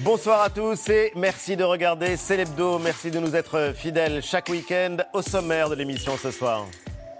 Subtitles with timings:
[0.00, 2.80] Bonsoir à tous et merci de regarder Célébdo.
[2.80, 6.66] Merci de nous être fidèles chaque week-end au sommaire de l'émission ce soir.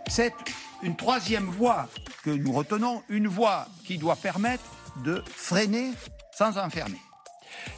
[0.08, 0.34] C'est
[0.82, 1.88] une troisième voie
[2.24, 4.64] que nous retenons, une voie qui doit permettre
[5.04, 5.92] de freiner
[6.32, 7.00] sans enfermer.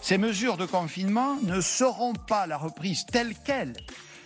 [0.00, 3.74] Ces mesures de confinement ne seront pas la reprise telle qu'elle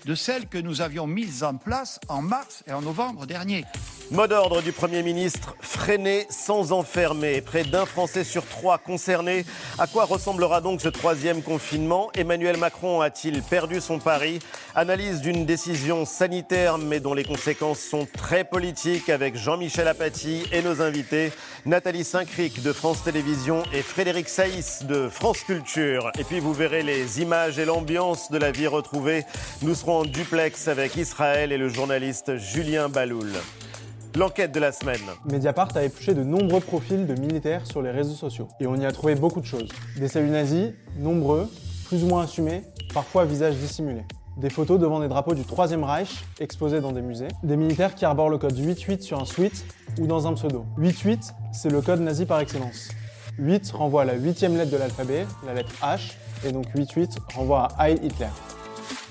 [0.07, 3.64] de celles que nous avions mises en place en mars et en novembre dernier.
[4.13, 7.41] Mot d'ordre du Premier ministre, freiner sans enfermer.
[7.43, 9.45] Près d'un Français sur trois concerné.
[9.79, 12.11] À quoi ressemblera donc ce troisième confinement?
[12.17, 14.41] Emmanuel Macron a-t-il perdu son pari?
[14.75, 20.61] Analyse d'une décision sanitaire mais dont les conséquences sont très politiques avec Jean-Michel Apathy et
[20.61, 21.32] nos invités,
[21.65, 26.11] Nathalie Saint-Cric de France Télévisions et Frédéric Saïs de France Culture.
[26.18, 29.25] Et puis vous verrez les images et l'ambiance de la vie retrouvée.
[29.63, 33.31] Nous serons en duplex avec Israël et le journaliste Julien Baloul.
[34.17, 35.00] L'enquête de la semaine.
[35.25, 38.48] Mediapart a épluché de nombreux profils de militaires sur les réseaux sociaux.
[38.59, 39.69] Et on y a trouvé beaucoup de choses.
[39.97, 41.48] Des saluts nazis, nombreux,
[41.87, 44.03] plus ou moins assumés, parfois à visage dissimulé.
[44.37, 47.29] Des photos devant des drapeaux du Troisième Reich exposés dans des musées.
[47.45, 49.65] Des militaires qui arborent le code 88 sur un sweat
[50.01, 50.65] ou dans un pseudo.
[50.77, 52.89] 88, c'est le code nazi par excellence.
[53.39, 57.69] 8 renvoie à la huitième lettre de l'alphabet, la lettre H, et donc 88 renvoie
[57.79, 58.27] à Heil Hitler.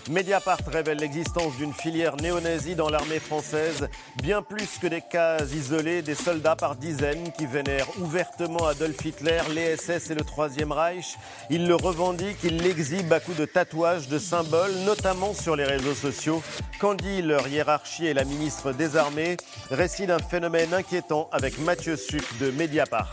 [0.10, 3.88] Mediapart révèle l'existence d'une filière néo-nazie dans l'armée française,
[4.24, 9.42] bien plus que des cas isolés, des soldats par dizaines qui vénèrent ouvertement Adolf Hitler,
[9.54, 11.16] les SS et le Troisième Reich.
[11.52, 15.94] Ils le revendiquent, ils l'exhibent à coups de tatouages, de symboles, notamment sur les réseaux
[15.94, 16.42] sociaux.
[16.80, 19.38] Qu'en dit leur hiérarchie et la ministre des Armées
[19.70, 23.12] Récit d'un phénomène inquiétant avec Mathieu Suc de Mediapart.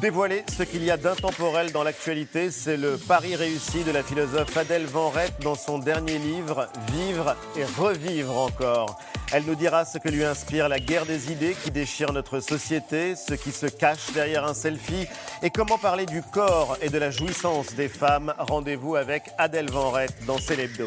[0.00, 4.56] Dévoiler ce qu'il y a d'intemporel dans l'actualité, c'est le pari réussi de la philosophe
[4.56, 9.00] Adèle Van Rett dans son dernier livre, Vivre et revivre encore.
[9.32, 13.16] Elle nous dira ce que lui inspire la guerre des idées qui déchire notre société,
[13.16, 15.08] ce qui se cache derrière un selfie
[15.42, 18.32] et comment parler du corps et de la jouissance des femmes.
[18.38, 20.86] Rendez-vous avec Adèle Van Rett dans Célébdo.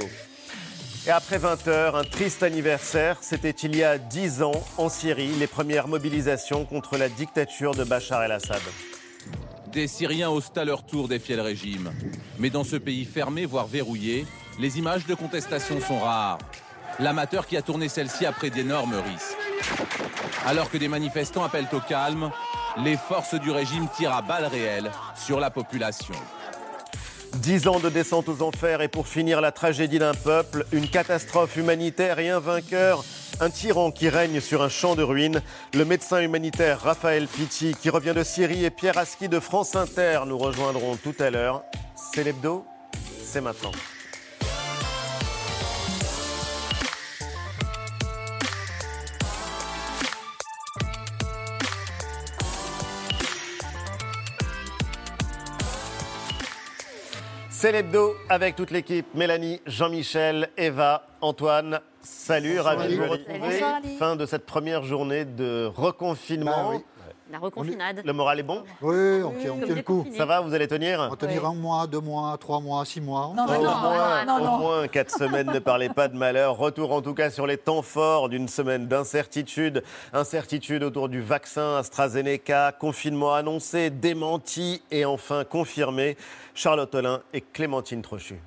[1.06, 5.34] Et après 20 heures, un triste anniversaire, c'était il y a 10 ans en Syrie,
[5.38, 8.62] les premières mobilisations contre la dictature de Bachar el-Assad.
[9.72, 11.92] Des Syriens osent à leur tour défier le régime.
[12.40, 14.26] Mais dans ce pays fermé, voire verrouillé,
[14.60, 16.40] les images de contestation sont rares.
[17.00, 19.38] L'amateur qui a tourné celle-ci a pris d'énormes risques.
[20.46, 22.32] Alors que des manifestants appellent au calme,
[22.78, 26.16] les forces du régime tirent à balles réelles sur la population.
[27.38, 31.56] Dix ans de descente aux enfers et pour finir la tragédie d'un peuple, une catastrophe
[31.56, 33.04] humanitaire et un vainqueur,
[33.40, 35.42] un tyran qui règne sur un champ de ruines.
[35.74, 40.22] Le médecin humanitaire Raphaël Pitti qui revient de Syrie et Pierre Aski de France Inter
[40.28, 41.64] nous rejoindront tout à l'heure.
[42.14, 42.66] C'est l'hebdo,
[43.24, 43.72] c'est maintenant.
[57.62, 59.06] C'est l'hebdo avec toute l'équipe.
[59.14, 61.80] Mélanie, Jean-Michel, Eva, Antoine.
[62.02, 63.38] Salut, ravi de vous retrouver.
[63.38, 63.82] Bonsoir.
[64.00, 66.72] Fin de cette première journée de reconfinement.
[66.72, 66.84] Bah oui.
[67.32, 68.02] La reconfinade.
[68.04, 70.06] Le moral est bon Oui, on tient, on Comme tient le coup.
[70.18, 73.00] Ça va, vous allez tenir On va tenir un mois, deux mois, trois mois, six
[73.00, 73.32] mois.
[73.36, 76.58] Non, non, moins, non, au moins quatre semaines, ne parlez pas de malheur.
[76.58, 79.82] Retour en tout cas sur les temps forts d'une semaine d'incertitude.
[80.12, 86.18] Incertitude autour du vaccin AstraZeneca, confinement annoncé, démenti et enfin confirmé.
[86.54, 88.42] Charlotte Olin et Clémentine Trochu.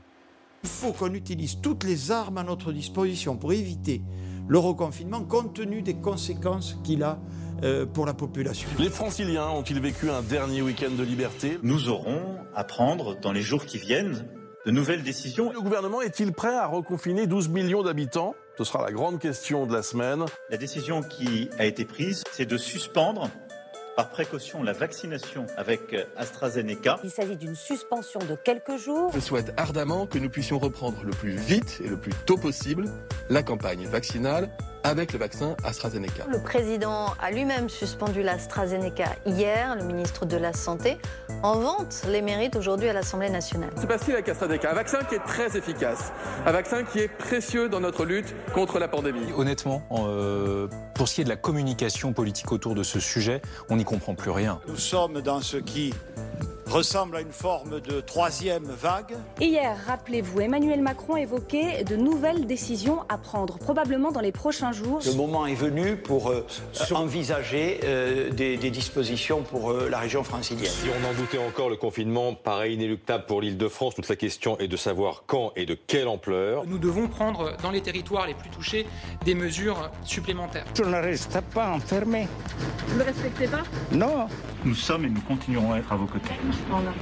[0.62, 4.02] Il faut qu'on utilise toutes les armes à notre disposition pour éviter
[4.46, 7.18] le reconfinement compte tenu des conséquences qu'il a
[7.92, 8.68] pour la population.
[8.78, 11.58] Les franciliens ont-ils vécu un dernier week-end de liberté?
[11.62, 14.26] Nous aurons à prendre dans les jours qui viennent
[14.66, 15.52] de nouvelles décisions.
[15.52, 18.34] Le gouvernement est-il prêt à reconfiner 12 millions d'habitants?
[18.56, 20.24] Ce sera la grande question de la semaine.
[20.48, 23.28] La décision qui a été prise, c'est de suspendre
[23.96, 26.98] par précaution la vaccination avec AstraZeneca.
[27.04, 29.12] Il s'agit d'une suspension de quelques jours.
[29.14, 32.88] Je souhaite ardemment que nous puissions reprendre le plus vite et le plus tôt possible
[33.28, 34.50] la campagne vaccinale
[34.84, 36.26] avec le vaccin AstraZeneca.
[36.28, 39.74] Le président a lui-même suspendu l'AstraZeneca hier.
[39.76, 40.98] Le ministre de la Santé
[41.42, 43.70] en vante les mérites aujourd'hui à l'Assemblée nationale.
[43.76, 46.12] C'est parce qu'il a AstraZeneca, un vaccin qui est très efficace,
[46.46, 49.32] un vaccin qui est précieux dans notre lutte contre la pandémie.
[49.36, 53.76] Honnêtement, euh, pour ce qui est de la communication politique autour de ce sujet, on
[53.76, 54.60] n'y comprend plus rien.
[54.68, 55.94] Nous sommes dans ce qui
[56.74, 59.14] ressemble à une forme de troisième vague.
[59.40, 64.98] Hier, rappelez-vous, Emmanuel Macron évoquait de nouvelles décisions à prendre, probablement dans les prochains jours.
[65.06, 66.44] Le moment est venu pour euh,
[66.92, 70.66] envisager euh, des, des dispositions pour euh, la région francilienne.
[70.66, 73.94] Si on en doutait encore, le confinement paraît inéluctable pour l'île de France.
[73.94, 76.64] Toute la question est de savoir quand et de quelle ampleur.
[76.66, 78.84] Nous devons prendre dans les territoires les plus touchés
[79.24, 80.64] des mesures supplémentaires.
[80.76, 82.26] Je ne reste pas enfermé.
[82.88, 83.62] Vous ne le respectez pas?
[83.92, 84.26] Non.
[84.64, 86.34] Nous sommes et nous continuerons à être à vos côtés.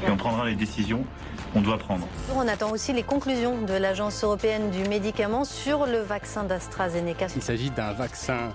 [0.07, 1.05] Et on prendra les décisions
[1.53, 2.07] qu'on doit prendre.
[2.35, 7.27] On attend aussi les conclusions de l'Agence européenne du médicament sur le vaccin d'AstraZeneca.
[7.37, 8.51] Il s'agit d'un vaccin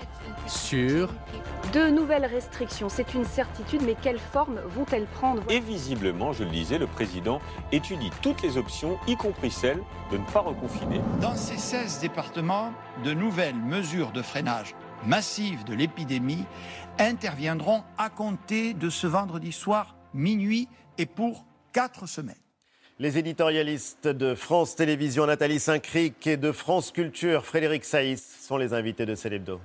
[0.48, 1.10] sûr.
[1.74, 5.44] De nouvelles restrictions, c'est une certitude, mais quelle forme vont-elles prendre?
[5.50, 7.40] Et visiblement, je le disais, le président
[7.72, 9.80] étudie toutes les options, y compris celle
[10.12, 11.02] de ne pas reconfiner.
[11.22, 12.72] Dans ces 16 départements,
[13.04, 14.76] de nouvelles mesures de freinage
[15.06, 16.46] massives de l'épidémie
[17.00, 20.68] interviendront à compter de ce vendredi soir minuit
[20.98, 22.36] et pour quatre semaines.
[23.00, 28.74] Les éditorialistes de France Télévisions, Nathalie Saint-Cric et de France Culture, Frédéric Saïs, sont les
[28.74, 29.60] invités de Célébdo.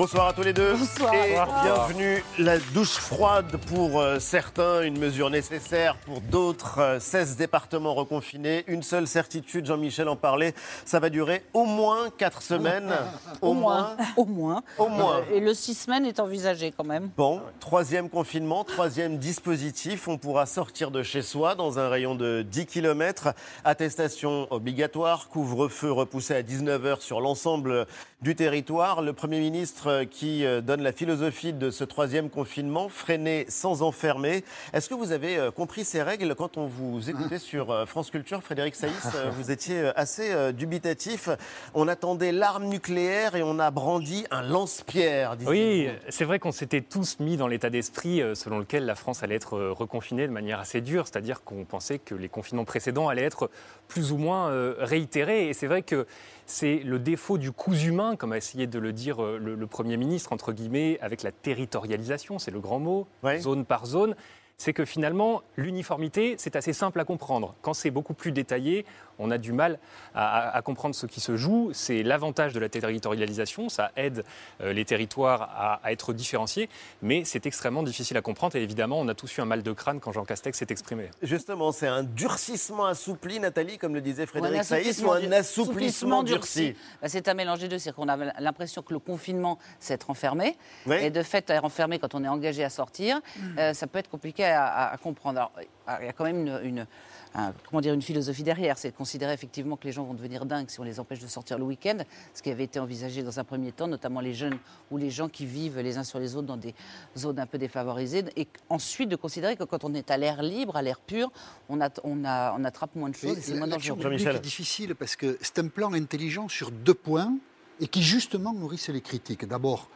[0.00, 0.72] Bonsoir à tous les deux.
[0.72, 1.14] Bonsoir.
[1.14, 2.24] Et bienvenue.
[2.38, 6.78] La douche froide pour euh, certains, une mesure nécessaire pour d'autres.
[6.78, 8.64] Euh, 16 départements reconfinés.
[8.66, 10.54] Une seule certitude, Jean-Michel en parlait,
[10.86, 12.94] ça va durer au moins 4 semaines.
[13.42, 13.94] Au moins.
[14.16, 14.62] Au moins.
[14.78, 15.18] Au moins.
[15.18, 17.10] Euh, Et le six semaines est envisagé quand même.
[17.18, 20.08] Bon, troisième confinement, troisième dispositif.
[20.08, 23.34] On pourra sortir de chez soi dans un rayon de 10 km.
[23.66, 27.86] Attestation obligatoire, couvre-feu repoussé à 19h sur l'ensemble
[28.22, 29.02] du territoire.
[29.02, 33.82] Le Premier ministre euh, qui euh, donne la philosophie de ce troisième confinement, freiner sans
[33.82, 34.44] enfermer.
[34.72, 38.42] Est-ce que vous avez euh, compris ces règles quand on vous écoutait sur France Culture,
[38.42, 41.28] Frédéric Saïs Vous étiez assez dubitatif.
[41.74, 45.36] On attendait l'arme nucléaire et on a brandi un lance-pierre.
[45.46, 49.34] Oui, c'est vrai qu'on s'était tous mis dans l'état d'esprit selon lequel la France allait
[49.34, 53.50] être reconfinée de manière assez dure, c'est-à-dire qu'on pensait que les confinements précédents allaient être
[53.88, 55.48] plus ou moins réitérés.
[55.48, 56.06] Et c'est vrai que
[56.50, 59.66] c'est le défaut du coût humain, comme a essayé de le dire euh, le, le
[59.66, 63.06] Premier ministre, entre guillemets, avec la territorialisation, c'est le grand mot,
[63.38, 64.16] zone par zone.
[64.62, 67.54] C'est que finalement, l'uniformité, c'est assez simple à comprendre.
[67.62, 68.84] Quand c'est beaucoup plus détaillé,
[69.18, 69.78] on a du mal
[70.14, 71.70] à, à- à comprendre ce qui se joue.
[71.72, 74.22] C'est l'avantage de la territorialisation, ça aide
[74.60, 76.68] euh, les territoires à, à être différenciés,
[77.00, 78.54] mais c'est extrêmement difficile à comprendre.
[78.56, 81.08] Et évidemment, on a tous eu un mal de crâne quand Jean Castex s'est exprimé.
[81.22, 86.74] Justement, c'est un durcissement assoupli, Nathalie, comme le disait Frédéric Saïs, ou un assouplissement durci.
[87.00, 87.78] Bah, c'est un mélange des deux.
[87.78, 90.58] C'est qu'on a l'impression que le confinement, c'est être enfermé.
[90.84, 90.96] Oui.
[91.00, 93.20] Et de fait, être enfermé quand on est engagé à sortir,
[93.58, 95.38] euh, ça peut être compliqué à, à- à comprendre.
[95.38, 96.86] Alors, euh, il y a quand même une, une-
[97.34, 98.76] un- comment dire, une philosophie derrière.
[98.78, 101.26] C'est de considérer effectivement que les gens vont devenir dingues si on les empêche de
[101.26, 101.98] sortir le week-end,
[102.34, 104.58] ce qui avait été envisagé dans un premier temps, notamment les jeunes
[104.90, 106.74] ou les gens qui vivent les uns sur les autres dans des
[107.16, 108.24] zones un peu défavorisées.
[108.36, 111.30] Et ensuite de considérer que quand on est à l'air libre, à l'air pur,
[111.68, 113.98] on, a- on, a- on attrape moins de choses et c'est moins dangereux.
[113.98, 117.34] publique est difficile parce que c'est un plan intelligent sur deux points
[117.80, 119.46] et qui justement nourrissent les critiques.
[119.46, 119.88] D'abord,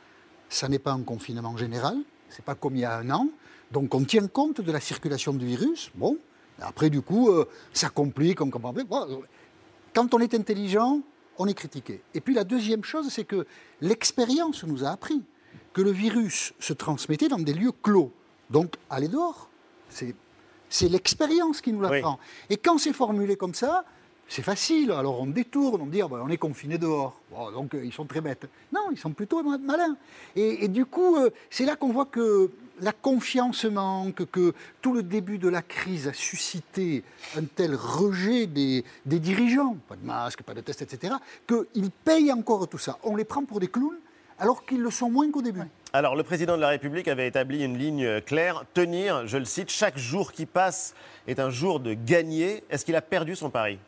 [0.49, 1.97] ça n'est pas un confinement général,
[2.29, 3.29] c'est pas comme il y a un an,
[3.75, 5.91] donc on tient compte de la circulation du virus.
[5.95, 6.17] Bon,
[6.61, 8.75] après du coup, euh, ça complique, on comprend
[9.95, 11.01] quand on est intelligent,
[11.39, 12.01] on est critiqué.
[12.15, 13.47] Et puis la deuxième chose, c'est que
[13.81, 15.21] l'expérience nous a appris
[15.73, 18.11] que le virus se transmettait dans des lieux clos.
[18.51, 19.49] Donc, aller dehors,
[19.89, 20.15] c'est
[20.69, 22.19] c'est l'expérience qui nous l'apprend.
[22.51, 23.85] Et quand c'est formulé comme ça,
[24.29, 24.91] c'est facile.
[24.91, 27.21] Alors on détourne, on dit ah ben, on est confiné dehors.
[27.31, 28.47] Bon, donc euh, ils sont très bêtes.
[28.73, 29.97] Non, ils sont plutôt ma- malins.
[30.35, 32.51] Et, et du coup, euh, c'est là qu'on voit que
[32.81, 37.05] la confiance manque, que tout le début de la crise a suscité
[37.37, 41.15] un tel rejet des, dirigeants, pas de masque, pas de test, etc.,
[41.47, 42.99] qu'ils payent encore tout ça.
[43.03, 43.99] On les prend pour des clowns
[44.39, 45.61] alors qu'ils le sont moins qu'au début.
[45.93, 49.71] Alors, le président de la République avait établi une ligne claire tenir, je le cite,
[49.71, 50.95] chaque jour qui passe
[51.29, 52.65] est un jour de gagner.
[52.69, 53.79] Est-ce qu'il a perdu son pari?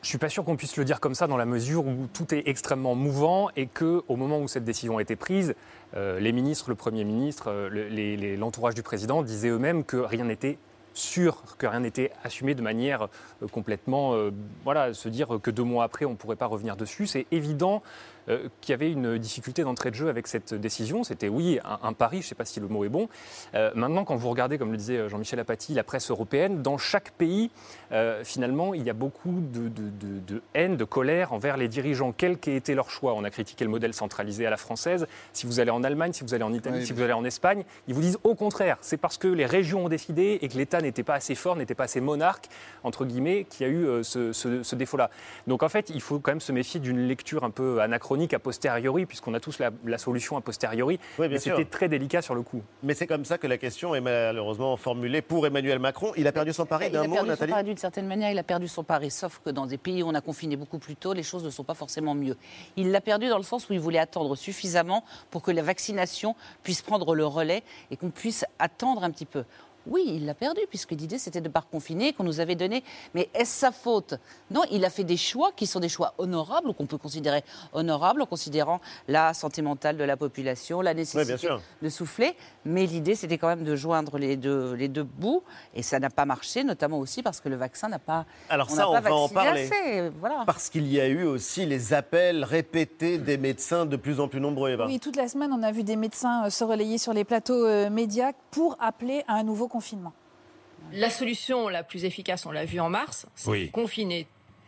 [0.00, 2.32] Je suis pas sûr qu'on puisse le dire comme ça dans la mesure où tout
[2.32, 5.56] est extrêmement mouvant et que au moment où cette décision a été prise,
[5.96, 10.56] euh, les ministres, le Premier ministre, euh, l'entourage du président disaient eux-mêmes que rien n'était
[10.94, 13.08] sûr, que rien n'était assumé de manière
[13.42, 14.14] euh, complètement,
[14.62, 17.08] voilà, se dire que deux mois après on ne pourrait pas revenir dessus.
[17.08, 17.82] C'est évident
[18.28, 21.04] euh, qu'il y avait une difficulté d'entrée de jeu avec cette décision.
[21.04, 23.08] C'était oui un, un pari, je ne sais pas si le mot est bon.
[23.54, 27.10] Euh, maintenant, quand vous regardez, comme le disait Jean-Michel Apathy, la presse européenne, dans chaque
[27.12, 27.50] pays,
[27.92, 31.68] euh, finalement, il y a beaucoup de, de- de- de haine, de colère envers les
[31.68, 33.14] dirigeants, quel qu'ait été leur choix.
[33.14, 35.06] On a critiqué le modèle centralisé à la française.
[35.32, 37.24] Si vous allez en Allemagne, si vous allez en Italie, Oui, si vous allez en
[37.24, 40.56] Espagne, ils vous disent au contraire, c'est parce que les régions ont décidé et que
[40.56, 42.48] l'État n'était pas assez fort, n'était pas assez monarque,
[42.84, 45.10] entre guillemets, qu'il y a eu euh, ce, ce- ce défaut-là.
[45.46, 48.38] Donc en fait, il faut quand même se méfier d'une lecture un peu anachronique a
[48.38, 50.98] posteriori, puisqu'on a tous la, la solution a posteriori.
[51.18, 51.56] Oui, bien mais sûr.
[51.56, 52.62] c'était très délicat sur le coup.
[52.82, 56.12] Mais c'est comme ça que la question est malheureusement formulée pour Emmanuel Macron.
[56.16, 58.06] Il a perdu son pari Il d'un a mot, perdu son Nathalie pari d'une certaine
[58.06, 60.56] manière, il a perdu son pari, sauf que dans des pays où on a confiné
[60.56, 62.36] beaucoup plus tôt, les choses ne sont pas forcément mieux.
[62.76, 66.34] Il l'a perdu dans le sens où il voulait attendre suffisamment pour que la vaccination
[66.62, 69.44] puisse prendre le relais et qu'on puisse attendre un petit peu.
[69.88, 72.84] Oui, il l'a perdu, puisque l'idée c'était de ne pas confiner, qu'on nous avait donné.
[73.14, 74.14] Mais est-ce sa faute?
[74.50, 77.42] Non, il a fait des choix qui sont des choix honorables, ou qu'on peut considérer
[77.72, 81.48] honorables, en considérant la santé mentale de la population, la nécessité
[81.82, 82.36] de souffler.
[82.64, 85.42] Mais l'idée c'était quand même de joindre les deux, les deux bouts,
[85.74, 88.26] et ça n'a pas marché, notamment aussi parce que le vaccin n'a pas.
[88.48, 89.70] Alors ça, on va en parler.
[90.46, 94.40] Parce qu'il y a eu aussi les appels répétés des médecins de plus en plus
[94.40, 94.70] nombreux.
[94.70, 94.86] Eva.
[94.86, 97.64] Oui, toute la semaine, on a vu des médecins euh, se relayer sur les plateaux
[97.64, 100.14] euh, médias pour appeler à un nouveau confinement.
[100.92, 104.26] La solution la plus efficace, on l'a vu en mars, c'est confiner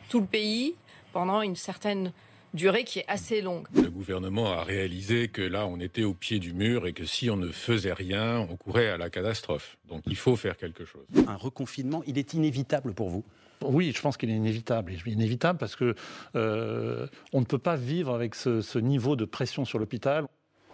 [0.09, 0.77] tout le pays
[1.13, 2.13] pendant une certaine
[2.55, 3.67] durée qui est assez longue.
[3.75, 7.29] Le gouvernement a réalisé que là, on était au pied du mur et que si
[7.29, 9.79] on ne faisait rien, on courait à la catastrophe.
[9.89, 11.07] Donc il faut faire quelque chose.
[11.27, 13.25] Un reconfinement, il est inévitable pour vous?
[13.63, 14.93] Oui, je pense qu'il est inévitable.
[14.93, 15.97] Il est inévitable parce que
[16.37, 20.27] euh, on ne peut pas vivre avec ce niveau de pression sur l'hôpital.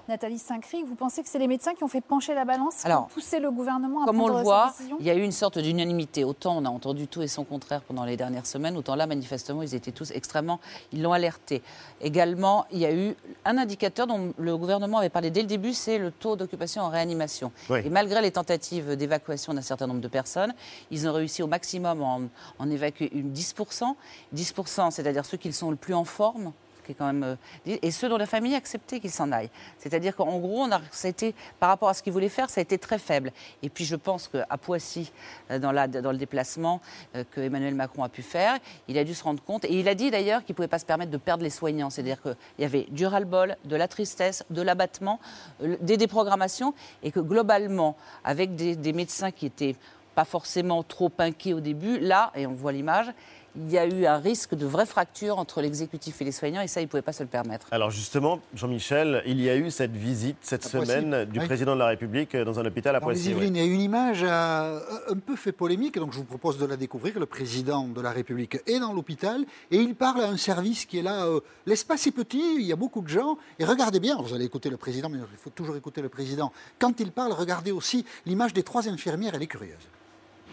[0.08, 2.92] Nathalie Saint-Cry, vous pensez que c'est les médecins qui ont fait pencher la balance, qui
[2.92, 5.32] ont poussé le gouvernement à comme prendre on le voit, il y a eu une
[5.32, 6.22] sorte d'unanimité.
[6.22, 9.62] Autant on a entendu tout et son contraire pendant les dernières semaines, autant là, manifestement,
[9.62, 10.60] ils étaient tous extrêmement...
[10.92, 11.60] Ils l'ont alerté.
[12.00, 15.74] Également, il y a eu un indicateur dont le gouvernement avait parlé dès le début,
[15.74, 17.50] c'est le taux d'occupation en réanimation.
[17.70, 20.54] Et malgré les tentatives d'évacuation d'un certain nombre de personnes,
[20.92, 22.20] ils ont réussi au maximum en,
[22.58, 23.94] en évacuer une 10%.
[24.34, 26.52] 10%, c'est-à-dire ceux qui sont le plus en forme,
[27.00, 29.50] Euh, et ceux dont la famille a accepté qu'ils s'en aillent.
[29.78, 32.60] C'est-à-dire qu'en gros, on a, a été, par rapport à ce qu'ils voulaient faire, ça
[32.60, 33.32] a été très faible.
[33.62, 35.12] Et puis je pense qu'à Poissy,
[35.50, 36.80] euh, dans, le déplacement
[37.14, 39.64] euh, que Emmanuel Macron a pu faire, il a dû se rendre compte.
[39.64, 41.90] Et il a dit d'ailleurs qu'il ne pouvait pas se permettre de perdre les soignants.
[41.90, 45.20] C'est-à-dire qu'il y avait du ras-le-bol, de la tristesse, de l'abattement,
[45.60, 46.74] des déprogrammations.
[47.02, 49.76] Et que globalement, avec des, des médecins qui étaient
[50.16, 53.12] pas forcément trop inquiets au début, là, et on voit l'image,
[53.56, 56.68] il y a eu un risque de vraie fracture entre l'exécutif et les soignants, et
[56.68, 57.66] ça, ils ne pouvaient pas se le permettre.
[57.70, 61.86] Alors justement, Jean-Michel, il y a eu cette visite cette semaine du président de la
[61.86, 63.32] République dans un hôpital à Poissy.
[63.32, 66.66] Il y a une image euh, un peu fait polémique, donc je vous propose de
[66.66, 67.18] la découvrir.
[67.18, 70.98] Le président de la République est dans l'hôpital et il parle à un service qui
[70.98, 71.26] est là.
[71.26, 73.38] Euh, l'espace est petit, il y a beaucoup de gens.
[73.58, 76.52] Et regardez bien, vous allez écouter le président, mais il faut toujours écouter le président.
[76.78, 79.88] Quand il parle, regardez aussi l'image des trois infirmières, elle est curieuse.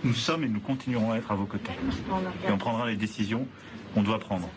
[0.04, 1.72] Nous sommes et nous continuerons à être à vos côtés.
[2.46, 3.48] Et on prendra les décisions
[3.94, 4.50] qu'on doit prendre.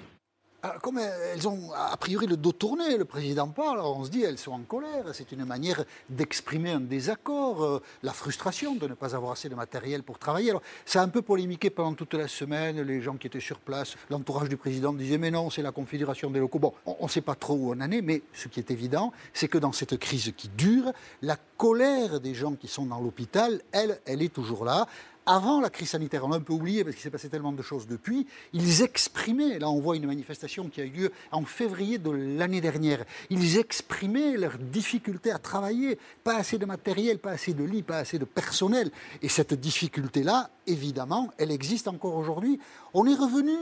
[0.62, 4.24] Ah, comme elles ont a priori le dos tourné, le président parle, on se dit
[4.24, 5.04] elles sont en colère.
[5.12, 9.54] C'est une manière d'exprimer un désaccord, euh, la frustration de ne pas avoir assez de
[9.54, 10.50] matériel pour travailler.
[10.50, 12.80] Alors, ça a un peu polémiqué pendant toute la semaine.
[12.80, 16.30] Les gens qui étaient sur place, l'entourage du président disait mais non, c'est la configuration
[16.32, 16.58] des locaux.
[16.58, 19.12] Bon, on ne sait pas trop où on en est, mais ce qui est évident,
[19.34, 20.90] c'est que dans cette crise qui dure,
[21.22, 24.86] la colère des gens qui sont dans l'hôpital, elle, elle est toujours là
[25.26, 27.62] avant la crise sanitaire, on a un peu oublié parce qu'il s'est passé tellement de
[27.62, 31.99] choses depuis, ils exprimaient, là on voit une manifestation qui a eu lieu en février
[31.99, 37.54] de l'année dernière, ils exprimaient leur difficulté à travailler, pas assez de matériel, pas assez
[37.54, 38.90] de lits, pas assez de personnel.
[39.23, 42.61] Et cette difficulté-là, évidemment, elle existe encore aujourd'hui.
[42.95, 43.52] On est revenu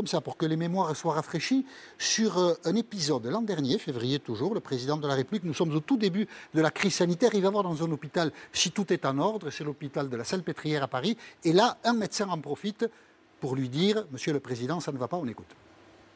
[0.00, 1.66] comme ça, pour que les mémoires soient rafraîchies,
[1.98, 5.74] sur euh, un épisode l'an dernier, février toujours, le président de la République, nous sommes
[5.74, 8.90] au tout début de la crise sanitaire, il va voir dans un hôpital, si tout
[8.94, 12.38] est en ordre, c'est l'hôpital de la Salpêtrière à Paris, et là, un médecin en
[12.38, 12.86] profite
[13.40, 15.54] pour lui dire, Monsieur le Président, ça ne va pas, on écoute.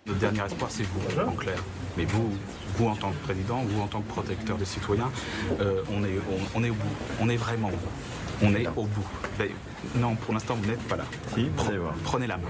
[0.07, 1.63] Notre dernier espoir, c'est vous, en clair.
[1.99, 2.31] Mais vous,
[2.77, 5.11] vous en tant que président, vous en tant que protecteur des citoyens,
[5.61, 6.19] euh, on, est,
[6.55, 6.97] on, est au bout.
[7.21, 8.47] On est vraiment au bout.
[8.47, 9.09] On est au bout.
[9.97, 11.05] Non, pour l'instant, vous n'êtes pas là.
[12.05, 12.49] Prenez la main.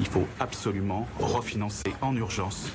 [0.00, 2.68] Il faut absolument refinancer en urgence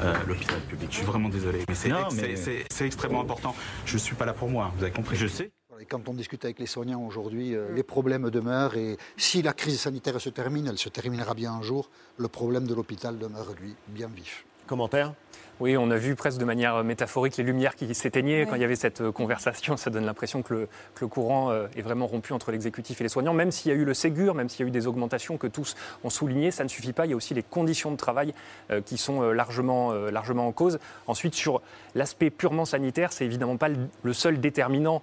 [0.00, 0.88] euh, l'hôpital public.
[0.90, 3.54] Je suis vraiment désolé, mais c'est extrêmement important.
[3.84, 5.16] Je ne suis pas là pour moi, vous avez compris.
[5.16, 5.50] Je sais.
[5.78, 9.52] Et quand on discute avec les soignants aujourd'hui, euh, les problèmes demeurent et si la
[9.52, 13.52] crise sanitaire se termine, elle se terminera bien un jour, le problème de l'hôpital demeure,
[13.60, 14.46] lui, bien vif.
[14.66, 15.12] Commentaire?
[15.58, 18.64] Oui, on a vu presque de manière métaphorique les lumières qui s'éteignaient quand il y
[18.64, 19.78] avait cette euh, conversation.
[19.78, 20.68] Ça donne l'impression que,
[21.00, 23.32] le, courant euh, est vraiment rompu entre l'exécutif et les soignants.
[23.32, 25.46] Même s'il y a eu le Ségur, même s'il y a eu des augmentations que
[25.46, 27.06] tous ont soulignées, ça ne suffit pas.
[27.06, 28.34] Il y a aussi les conditions de travail
[28.70, 30.78] euh, qui sont largement, largement en cause.
[31.06, 31.62] Ensuite, sur
[31.94, 33.68] l'aspect purement sanitaire, c'est évidemment pas
[34.02, 35.02] le seul déterminant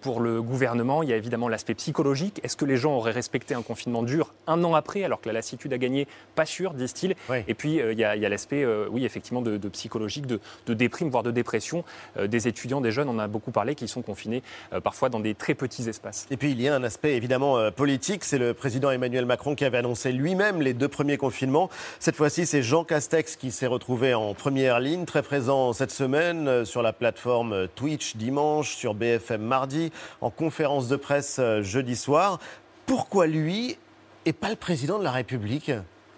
[0.00, 1.02] pour le gouvernement.
[1.02, 2.40] Il y a évidemment l'aspect psychologique.
[2.42, 5.34] Est-ce que les gens auraient respecté un confinement dur un an après, alors que la
[5.34, 6.08] lassitude a gagné?
[6.34, 7.14] Pas sûr, disent-ils.
[7.46, 10.40] Et puis, il y a, l'aspect, oui, effectivement, de, de psychologie psychologique de,
[10.72, 11.84] déprime, voire de dépression
[12.16, 15.20] euh, des étudiants, des jeunes, on a beaucoup parlé, qui sont confinés euh, parfois dans
[15.20, 16.26] des très petits espaces.
[16.30, 19.54] Et puis il y a un aspect évidemment euh, politique, c'est le président Emmanuel Macron
[19.54, 21.68] qui avait annoncé lui-même les deux premiers confinements.
[22.00, 26.64] Cette fois-ci, c'est Jean Castex qui s'est retrouvé en première ligne, très présent cette semaine
[26.64, 32.38] sur la plateforme Twitch dimanche, sur BFM mardi, en conférence de presse jeudi soir.
[32.86, 33.76] Pourquoi lui
[34.24, 35.70] et pas le président de la République?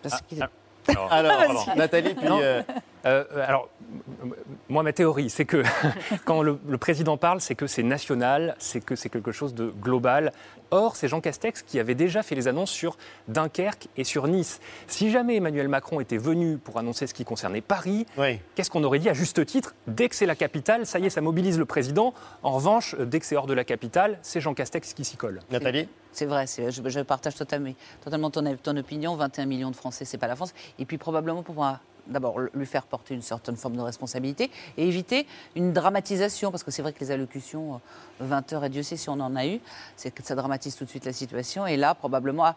[0.02, 0.46] Parce qu'il
[0.88, 2.62] alors, alors, Nathalie, puis Euh,
[3.04, 3.68] alors,
[4.68, 5.62] moi, ma théorie, c'est que
[6.24, 9.72] quand le, le président parle, c'est que c'est national, c'est que c'est quelque chose de
[9.82, 10.32] global.
[10.70, 12.96] Or, c'est Jean Castex qui avait déjà fait les annonces sur
[13.28, 14.60] Dunkerque et sur Nice.
[14.88, 18.06] Si jamais Emmanuel Macron était venu pour annoncer ce qui concernait Paris,
[18.54, 19.74] qu'est-ce qu'on aurait dit à juste titre?
[19.86, 22.12] Dès que c'est la capitale, ça y est, ça mobilise le président.
[22.42, 25.40] En revanche, dès que c'est hors de la capitale, c'est Jean Castex qui s'y colle.
[25.50, 25.88] Nathalie?
[26.12, 29.14] C'est vrai, c'est- je, je partage totalement, totalement ton, ton opinion.
[29.16, 30.54] 21 millions de Français, c'est pas la France.
[30.78, 34.86] Et puis probablement pour moi, d'abord lui faire porter une certaine forme de responsabilité et
[34.86, 37.78] éviter une dramatisation, parce que c'est vrai que les allocutions euh,
[38.20, 39.60] 20 heures et Dieu sait si on en a eu,
[39.96, 41.66] ça dramatise tout de suite la situation.
[41.66, 42.54] Et là, probablement,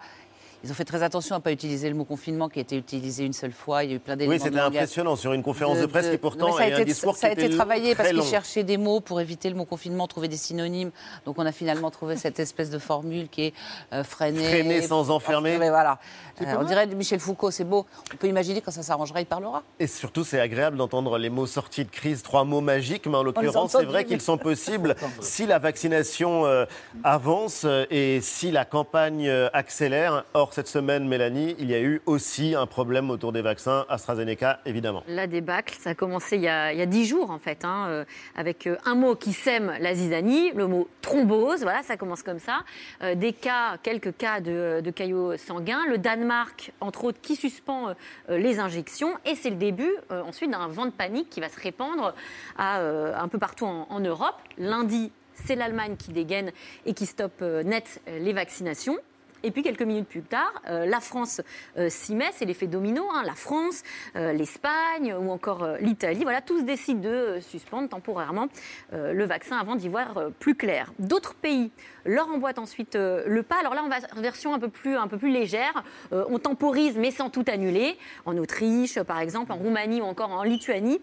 [0.64, 2.76] ils ont fait très attention à ne pas utiliser le mot confinement qui a été
[2.76, 3.84] utilisé une seule fois.
[3.84, 4.36] Il y a eu plein d'éléments.
[4.36, 6.74] Oui, c'était impressionnant sur une conférence de, presse qui pourtant Non, mais ça a est
[6.74, 9.56] un été, discours ça a été travaillé parce qu'ils cherchaient des mots pour éviter le
[9.56, 10.92] mot confinement, trouver des synonymes.
[11.26, 13.54] Donc on a finalement trouvé cette espèce de formule qui est
[13.94, 14.48] euh, freiner.
[14.50, 15.58] Freiner sans enfermer.
[15.58, 16.00] Mais voilà.
[16.42, 17.86] Euh, on dirait Michel Foucault, c'est beau.
[18.14, 19.64] On peut imaginer quand ça s'arrangera, il parlera.
[19.80, 23.24] Et surtout, c'est agréable d'entendre les mots sortis de crise, trois mots magiques, mais en
[23.24, 26.66] l'occurrence, c'est vrai qu'ils sont possibles si la vaccination euh,
[27.04, 30.26] avance et si la campagne accélère.
[30.34, 34.60] Or, cette semaine, Mélanie, il y a eu aussi un problème autour des vaccins AstraZeneca,
[34.66, 35.04] évidemment.
[35.08, 38.68] La débâcle, ça a commencé il y a dix jours en fait, hein, euh, avec
[38.68, 41.64] euh, un mot qui sème la zizanie, le mot thrombose.
[41.64, 42.64] Voilà, ça commence comme ça.
[43.02, 45.86] Euh, des cas, quelques cas de, caillots sanguins.
[45.88, 47.94] Le Danemark, entre autres, qui suspend
[48.30, 49.14] les injections.
[49.26, 52.14] Et c'est le début ensuite d'un vent de panique qui va se répandre
[52.58, 54.36] un peu partout en, en Europe.
[54.58, 56.52] Lundi, c'est l'Allemagne qui dégaine
[56.86, 58.98] et qui stoppe net les vaccinations.
[59.44, 61.42] Et puis quelques minutes plus tard, euh, la France
[61.78, 63.06] euh, s'y met, c'est l'effet domino.
[63.14, 63.24] hein.
[63.26, 63.84] la France,
[64.16, 68.48] euh, l'Espagne ou encore l'Italie, voilà, tous décident de suspendre temporairement
[68.92, 70.92] le vaccin avant d'y voir plus clair.
[71.00, 71.72] D'autres pays
[72.06, 73.58] leur emboîtent ensuite le pas.
[73.60, 75.84] Alors là, on va en version un peu plus, légère.
[76.12, 77.98] On temporise, mais sans tout annuler.
[78.26, 81.02] En Autriche, par exemple, en Roumanie ou encore en Lituanie.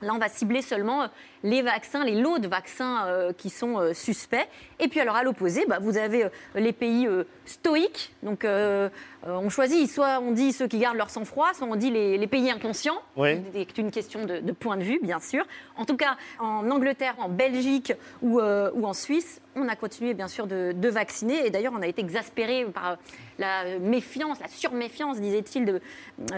[0.00, 1.06] Là, on va cibler seulement euh,
[1.42, 4.46] les vaccins, les lots de vaccins euh, qui sont euh, suspects.
[4.78, 7.08] Et puis, alors, à l'opposé, bah, vous avez les pays
[7.46, 8.14] stoïques.
[8.22, 8.88] Donc, euh,
[9.26, 12.26] on choisit, soit on dit ceux qui gardent leur sang-froid, soit on dit les, les
[12.28, 13.00] pays inconscients.
[13.16, 13.40] Oui.
[13.52, 15.44] C'est une question de, de point de vue, bien sûr.
[15.76, 20.14] En tout cas, en Angleterre, en Belgique ou, euh, ou en Suisse, on a continué,
[20.14, 21.44] bien sûr, de, de vacciner.
[21.46, 22.98] Et d'ailleurs, on a été exaspéré par
[23.40, 25.80] la méfiance, la surméfiance, disait-il, de-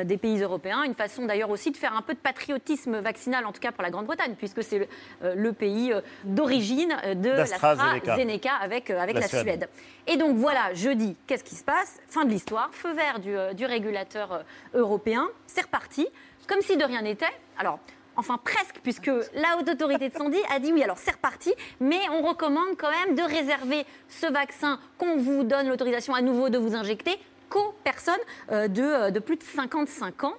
[0.05, 0.83] des pays européens.
[0.85, 3.83] Une façon d'ailleurs aussi de faire un peu de patriotisme vaccinal, en tout cas pour
[3.83, 4.89] la Grande-Bretagne, puisque c'est le,
[5.23, 9.43] euh, le pays euh, d'origine euh, de l'AstraZeneca avec, avec La la, Suède.
[9.43, 9.69] Suède.
[10.07, 11.99] Et donc voilà, jeudi, qu'est-ce qui se passe?
[12.09, 16.07] Fin de l'histoire, feu vert du, du régulateur européen, c'est reparti,
[16.47, 17.27] comme si de rien n'était.
[17.59, 17.79] Alors,
[18.17, 22.01] enfin presque, puisque la haute autorité de santé a dit oui, alors c'est reparti, mais
[22.11, 26.59] on recommande quand même de réserver ce vaccin qu'on vous donne l'autorisation à nouveau de
[26.59, 28.15] vous injecter qu'aux personnes
[28.51, 30.35] de, de plus de 55 ans.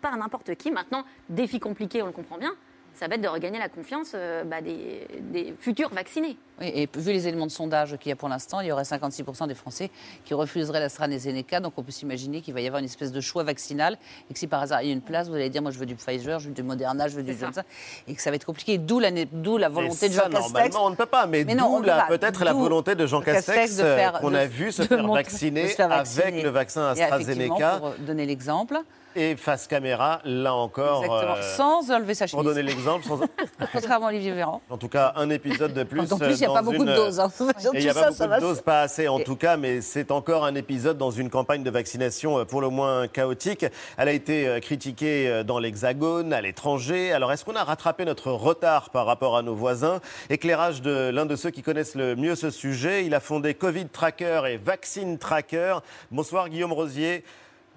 [0.00, 0.70] Pas à n'importe qui.
[0.70, 2.52] Maintenant, défi compliqué, on le comprend bien,
[2.94, 6.38] ça va être de regagner la confiance euh, bah, des, des futurs vaccinés.
[6.62, 8.84] Oui, et vu les éléments de sondage qu'il y a pour l'instant, il y aurait
[8.84, 9.90] 56% des Français
[10.24, 11.60] qui refuseraient l'AstraZeneca.
[11.60, 13.98] Donc on peut s'imaginer qu'il va y avoir une espèce de choix vaccinal
[14.30, 15.78] et que si par hasard il y a une place, vous allez dire moi je
[15.78, 17.44] veux du Pfizer, je veux du Moderna, je veux du ça.
[17.44, 17.62] Johnson.
[18.08, 18.78] Et que ça va être compliqué.
[18.78, 20.52] D'où la, la volonté Et de ça, Jean Castex.
[20.54, 21.26] normalement, on ne peut pas.
[21.26, 24.72] Mais, on d'où peut-être la volonté de Jean Castex, de euh, faire- qu'on a vu
[24.72, 27.76] se de faire montrer- vacciner de se faire avec le vaccin AstraZeneca.
[27.80, 28.78] Pour donner l'exemple.
[29.18, 31.02] Et face caméra, là encore.
[31.04, 31.36] Exactement.
[31.36, 32.54] euh, Sans enlever sa Pour chemise.
[32.54, 33.20] donner l'exemple, sans-
[33.72, 34.60] Contrairement à Olivier Véran.
[34.68, 36.12] en tout cas, un épisode de plus.
[36.12, 37.18] En plus, il n'y a dans pas beaucoup de doses.
[37.18, 37.30] hein.
[37.72, 39.56] Et il n'y a pas ça, beaucoup de doses, se- pas assez en tout cas,
[39.56, 43.64] mais c'est encore un épisode dans une campagne de vaccination euh, pour le moins chaotique.
[43.96, 47.12] Elle a été euh, critiquée euh, dans l'Hexagone, à l'étranger.
[47.12, 50.00] Alors, est-ce qu'on a rattrapé notre retard par rapport à nos voisins?
[50.28, 53.06] Éclairage de l'un de ceux qui connaissent le mieux ce sujet.
[53.06, 55.78] Il a fondé Covid Tracker et Vaccine Tracker.
[56.10, 57.24] Bonsoir Guillaume Rosier.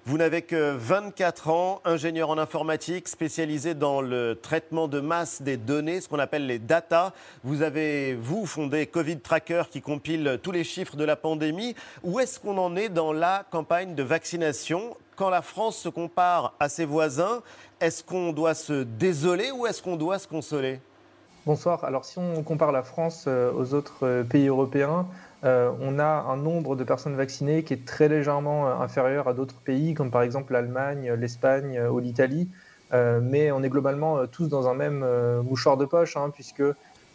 [0.06, 5.58] Vous n'avez que 24 ans, ingénieur en informatique, spécialisé dans le traitement de masse des
[5.58, 7.12] données, ce qu'on appelle les data.
[7.44, 11.74] Vous avez, vous, fondé Covid Tracker qui compile tous les chiffres de la pandémie.
[12.02, 14.96] Où est-ce qu'on en est dans la campagne de vaccination?
[15.16, 17.42] Quand la France se compare à ses voisins,
[17.78, 20.80] est-ce qu'on doit se désoler ou est-ce qu'on doit se consoler?
[21.44, 21.84] Bonsoir.
[21.84, 25.06] Alors si on compare la France euh, aux autres euh, pays européens,
[25.44, 29.32] euh, on a un nombre de personnes vaccinées qui est très légèrement euh, inférieur à
[29.32, 32.48] d'autres pays, comme par exemple l'Allemagne, l'Espagne euh, ou l'Italie.
[32.92, 35.06] Mais on est globalement tous dans un même
[35.44, 36.64] mouchoir de poche, hein, puisque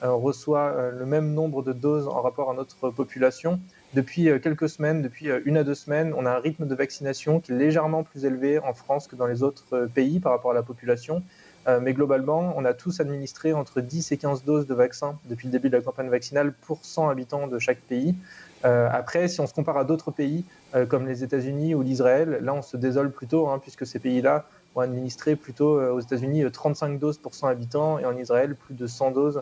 [0.01, 3.59] on reçoit le même nombre de doses en rapport à notre population.
[3.93, 7.51] Depuis quelques semaines, depuis une à deux semaines, on a un rythme de vaccination qui
[7.51, 10.63] est légèrement plus élevé en France que dans les autres pays par rapport à la
[10.63, 11.21] population.
[11.67, 15.47] Euh, mais globalement, on a tous administré entre 10 et 15 doses de vaccins depuis
[15.47, 18.15] le début de la campagne vaccinale pour 100 habitants de chaque pays.
[18.65, 22.39] Euh, après, si on se compare à d'autres pays euh, comme les États-Unis ou l'Israël,
[22.41, 26.99] là on se désole plutôt, hein, puisque ces pays-là ont administré plutôt aux États-Unis 35
[26.99, 29.41] doses pour 100 habitants et en Israël plus de 100 doses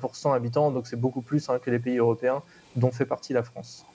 [0.00, 0.70] pour 100 habitants.
[0.70, 2.42] Donc c'est beaucoup plus hein, que les pays européens
[2.76, 3.86] dont fait partie la France.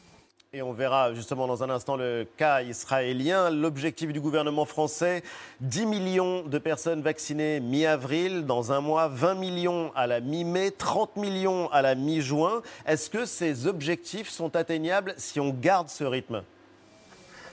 [0.53, 3.49] Et on verra justement dans un instant le cas israélien.
[3.49, 5.23] L'objectif du gouvernement français,
[5.61, 11.15] 10 millions de personnes vaccinées mi-avril, dans un mois 20 millions à la mi-mai, 30
[11.15, 12.63] millions à la mi-juin.
[12.85, 16.43] Est-ce que ces objectifs sont atteignables si on garde ce rythme?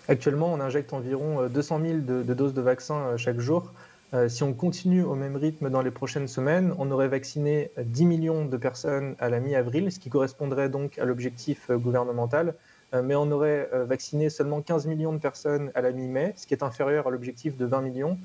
[0.08, 3.72] Actuellement, on injecte environ 200 000 de, de doses de vaccins euh, chaque jour.
[4.12, 8.06] Euh, si on continue au même rythme dans les prochaines semaines, on aurait vacciné 10
[8.06, 12.54] millions de personnes à la mi-avril, ce qui correspondrait donc à l'objectif euh, gouvernemental.
[12.94, 16.46] Euh, mais on aurait euh, vacciné seulement 15 millions de personnes à la mi-mai, ce
[16.46, 18.18] qui est inférieur à l'objectif de 20 millions.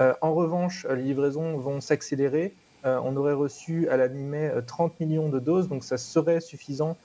[0.00, 2.54] Euh, en revanche, les livraisons vont s'accélérer.
[2.84, 6.96] on aurait reçu à la mi-mai 30 millions de doses, donc ça serait suffisant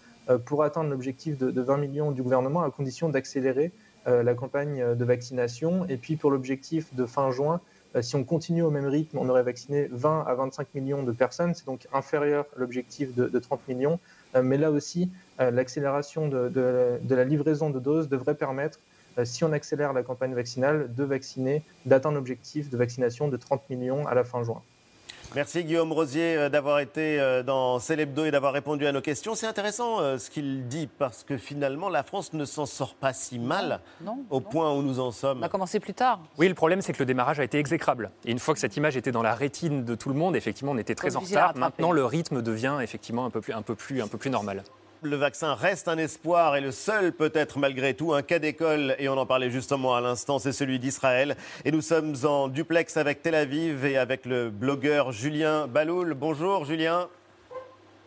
[0.46, 3.74] pour atteindre l'objectif de, 20 millions du gouvernement, à condition d'accélérer
[4.06, 5.86] la campagne de vaccination.
[5.90, 7.60] Et puis pour l'objectif de fin juin,
[8.00, 11.54] si on continue au même rythme, on aurait vacciné 20 à 25 millions de personnes,
[11.54, 14.00] c'est donc inférieur à l'objectif de, de 30 millions.
[14.42, 18.80] Mais là aussi, euh, l'accélération de, la livraison de doses devrait permettre,
[19.18, 23.70] euh, si on accélère la campagne vaccinale, de vacciner, d'atteindre l'objectif de vaccination de 30
[23.70, 24.62] millions à la fin juin.
[25.36, 29.36] Merci Guillaume Rosier euh, d'avoir été dans Célébdo et d'avoir répondu à nos questions.
[29.36, 33.38] C'est intéressant ce qu'il dit parce que finalement la France ne s'en sort pas si
[33.38, 33.82] mal
[34.30, 35.40] au point où nous en sommes.
[35.40, 36.22] On a commencé plus tard.
[36.38, 38.12] Oui, le problème c'est que le démarrage a été exécrable.
[38.24, 40.72] Et une fois que cette image était dans la rétine de tout le monde, effectivement
[40.72, 41.56] on était très en retard.
[41.58, 44.64] Maintenant le rythme devient effectivement un peu plus, un peu plus, un peu plus normal.
[45.06, 49.08] Le vaccin reste un espoir et le seul peut-être malgré tout un cas d'école, et
[49.08, 51.38] on en parlait justement à l'instant, c'est celui d'Israël.
[51.64, 56.16] Et nous sommes en duplex avec Tel Aviv et avec le blogueur Julien Baloul.
[56.16, 57.08] Bonjour Julien.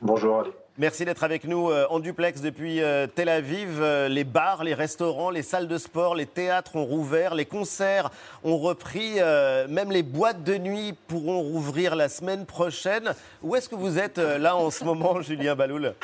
[0.02, 0.42] Bonjour.
[0.76, 3.80] Merci d'être avec nous euh, en duplex depuis euh, Tel Aviv.
[3.80, 8.10] Euh, les bars, les restaurants, les salles de sport, les théâtres ont rouvert, les concerts
[8.42, 9.20] ont repris,
[9.68, 13.14] même les boîtes de nuit pourront rouvrir la semaine prochaine.
[13.44, 15.94] Où est-ce que vous êtes là en ce moment, Julien Baloul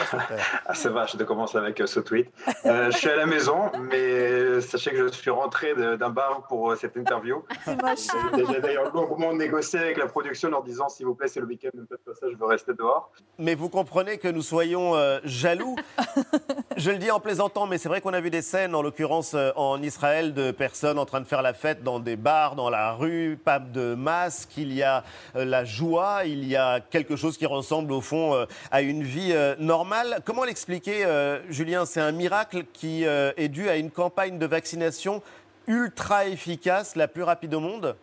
[0.66, 2.28] ah, c'est vache de commencer avec euh, ce tweet.
[2.64, 6.70] Euh, je suis à la maison, mais sachez que je suis rentré d'un bar pour
[6.70, 7.44] euh, cette interview.
[7.66, 11.46] J'ai d'ailleurs longuement négocié avec la production en leur disant s'il vous plaît, c'est le
[11.46, 13.10] week-end, ne faites pas ça, je veux rester dehors.
[13.38, 15.76] Mais vous comprenez que nous soyons jaloux.
[16.76, 19.36] je le dis en plaisantant, mais c'est vrai qu'on a vu des scènes, en l'occurrence
[19.56, 22.92] en Israël, de personnes en train de faire la fête dans des bars, dans la
[22.92, 24.56] rue, pas de masque.
[24.56, 28.82] Il y a la joie, il y a quelque chose qui ressemble au fond à
[28.82, 29.89] une vie normale.
[30.24, 31.84] Comment l'expliquer, euh, Julien?
[31.84, 35.20] C'est un miracle qui euh, est dû à une campagne de vaccination
[35.66, 37.96] ultra efficace, la plus rapide au monde?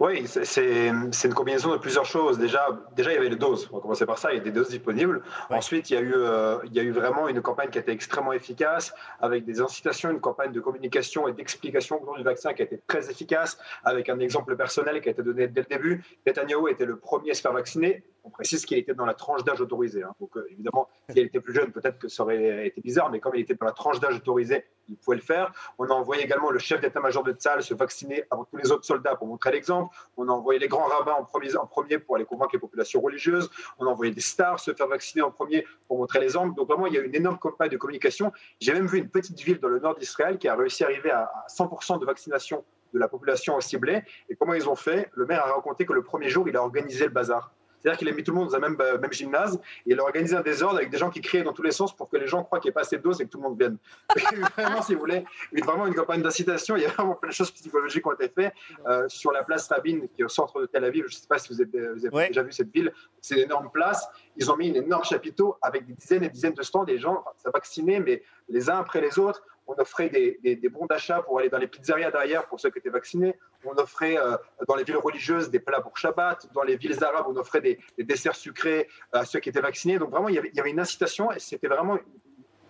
[0.00, 2.38] Oui, c'est une combinaison de plusieurs choses.
[2.38, 3.68] Déjà, déjà, il y avait les doses.
[3.72, 4.32] On va commencer par ça.
[4.32, 5.22] Il y a des doses disponibles.
[5.50, 7.80] Ensuite, il y, a eu, euh, il y a eu vraiment une campagne qui a
[7.80, 12.54] été extrêmement efficace, avec des incitations, une campagne de communication et d'explication autour du vaccin
[12.54, 15.66] qui a été très efficace, avec un exemple personnel qui a été donné dès le
[15.66, 16.04] début.
[16.26, 18.04] Netanyahu était le premier à se faire vacciner.
[18.24, 20.02] On précise qu'il était dans la tranche d'âge autorisée.
[20.02, 20.14] Hein.
[20.20, 23.34] Donc, euh, évidemment, s'il était plus jeune, peut-être que ça aurait été bizarre, mais comme
[23.34, 25.52] il était dans la tranche d'âge autorisée, il pouvait le faire.
[25.78, 28.84] On a envoyé également le chef d'état-major de Tzal se vacciner avant tous les autres
[28.84, 29.77] soldats pour montrer l'exemple.
[30.16, 31.24] On a envoyé les grands rabbins en
[31.66, 33.50] premier, pour aller convaincre les populations religieuses.
[33.78, 36.54] On a envoyé des stars se faire vacciner en premier pour montrer l'exemple.
[36.54, 38.32] Donc vraiment, il y a une énorme campagne de communication.
[38.60, 41.10] J'ai même vu une petite ville dans le nord d'Israël qui a réussi à arriver
[41.10, 42.64] à 100% de vaccination
[42.94, 44.02] de la population ciblée.
[44.28, 45.10] Et comment ils ont fait?
[45.12, 47.52] Le maire a raconté que le premier jour, il a organisé le bazar.
[47.80, 50.00] C'est-à-dire qu'il a mis tout le monde dans un même, euh, même gymnase et il
[50.00, 52.16] a organisé un désordre avec des gens qui criaient dans tous les sens pour que
[52.16, 53.58] les gens croient qu'il n'y a pas assez de doses et que tout le monde
[53.58, 53.76] vienne.
[54.56, 55.24] vraiment, si vous voulez,
[55.62, 56.76] vraiment une campagne d'incitation.
[56.76, 58.52] Il y a vraiment plein de choses psychologiques qui ont été faites
[58.86, 61.04] euh, sur la place Rabin, qui est au centre de Tel Aviv.
[61.08, 62.92] Je ne sais pas si vous avez, vous avez déjà vu cette ville.
[63.20, 64.08] C'est une énorme place.
[64.36, 66.84] Ils ont mis une énorme chapiteau avec des dizaines et des dizaines de stands.
[66.84, 71.22] Des gens, ça vaccinés, mais les uns après les autres on offrait des, bons d'achat
[71.22, 73.38] pour aller dans les pizzerias derrière pour ceux qui étaient vaccinés.
[73.64, 76.48] On offrait euh, dans les villes religieuses des plats pour Shabbat.
[76.54, 79.98] Dans les villes arabes, on offrait des, desserts sucrés à ceux qui étaient vaccinés.
[79.98, 81.98] Donc vraiment, il y avait, une incitation et c'était vraiment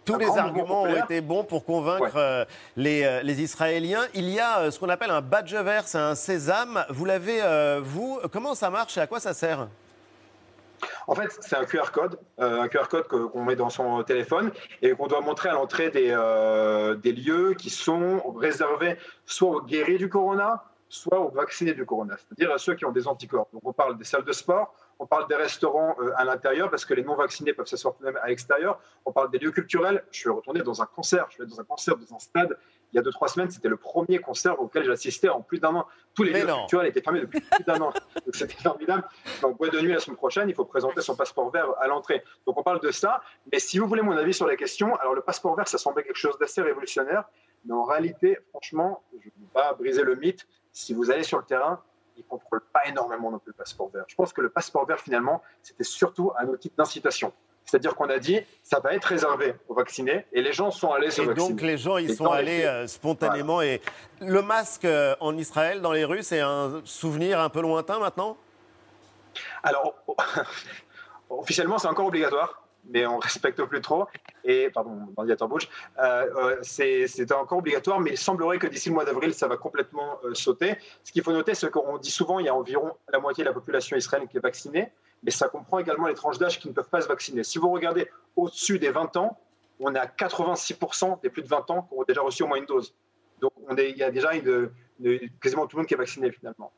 [0.04, 2.44] tous les arguments ont été bons pour convaincre euh,
[2.76, 4.06] les, euh, les, Israéliens.
[4.14, 6.82] Il y a ce qu'on appelle un badge vert, c'est un sésame.
[6.88, 7.42] Vous l'avez,
[7.82, 9.68] vous Comment ça marche et à quoi ça sert?
[11.08, 14.52] En fait, c'est un QR code, euh, un QR code qu'on met dans son téléphone
[14.82, 19.62] et qu'on doit montrer à l'entrée des, euh, des, lieux qui sont réservés soit aux
[19.62, 23.48] guéris du corona, soit aux vaccinés du corona, c'est-à-dire à ceux qui ont des anticorps.
[23.54, 26.84] Donc on parle des salles de sport, on parle des restaurants euh, à l'intérieur parce
[26.84, 28.78] que les non-vaccinés peuvent s'asseoir même à l'extérieur.
[29.06, 30.04] On parle des lieux culturels.
[30.10, 32.58] Je suis retourné dans un concert, je allé dans un concert dans un stade
[32.92, 35.74] il y a deux, trois semaines, c'était le premier concert auquel j'assistais en plus d'un
[35.74, 35.86] an.
[36.14, 37.92] Tous les lieux culturels étaient fermés depuis plus d'un an.
[38.24, 39.04] Donc c'était formidable.
[39.42, 42.24] Donc, boîte de nuit la semaine prochaine, il faut présenter son passeport vert à l'entrée.
[42.46, 43.20] Donc on parle de ça.
[43.52, 46.02] Mais si vous voulez mon avis sur la question, alors le passeport vert, ça semblait
[46.02, 47.24] quelque chose d'assez révolutionnaire.
[47.64, 50.46] Mais en réalité, franchement, je ne veux pas briser le mythe.
[50.72, 51.82] Si vous allez sur le terrain,
[52.16, 54.04] ils ne contrôlent pas énormément non plus le passeport vert.
[54.08, 57.32] Je pense que le passeport vert, finalement, c'était surtout un outil d'incitation.
[57.68, 61.10] C'est-à-dire qu'on a dit, ça va être réservé aux vaccinés, et les gens sont allés
[61.10, 61.48] se et vacciner.
[61.50, 63.60] donc les gens y Et sont allés euh, spontanément.
[63.60, 63.82] Et
[64.22, 68.38] le masque euh, en Israël, dans les rues, c'est un souvenir un peu lointain maintenant?
[69.62, 69.94] Alors,
[71.28, 74.06] officiellement, c'est encore obligatoire, mais on respecte plus trop.
[74.44, 75.68] Et, pardon, ordinateur bouge.
[75.98, 79.56] Euh, euh, c'est encore obligatoire, mais il semblerait que d'ici le mois d'avril, ça va
[79.56, 80.76] complètement euh, sauter.
[81.04, 83.48] Ce qu'il faut noter, c'est qu'on dit souvent il y a environ la moitié de
[83.48, 84.90] la population israélienne qui est vaccinée,
[85.22, 87.44] mais ça comprend également les tranches d'âge qui ne peuvent pas se vacciner.
[87.44, 89.38] Si vous regardez au-dessus des 20 ans,
[89.80, 92.66] on à 86% des plus de 20 ans qui ont déjà reçu au moins une
[92.66, 92.94] dose.
[93.40, 94.30] Donc, il y a déjà
[95.40, 96.72] quasiment tout le monde qui est vacciné finalement.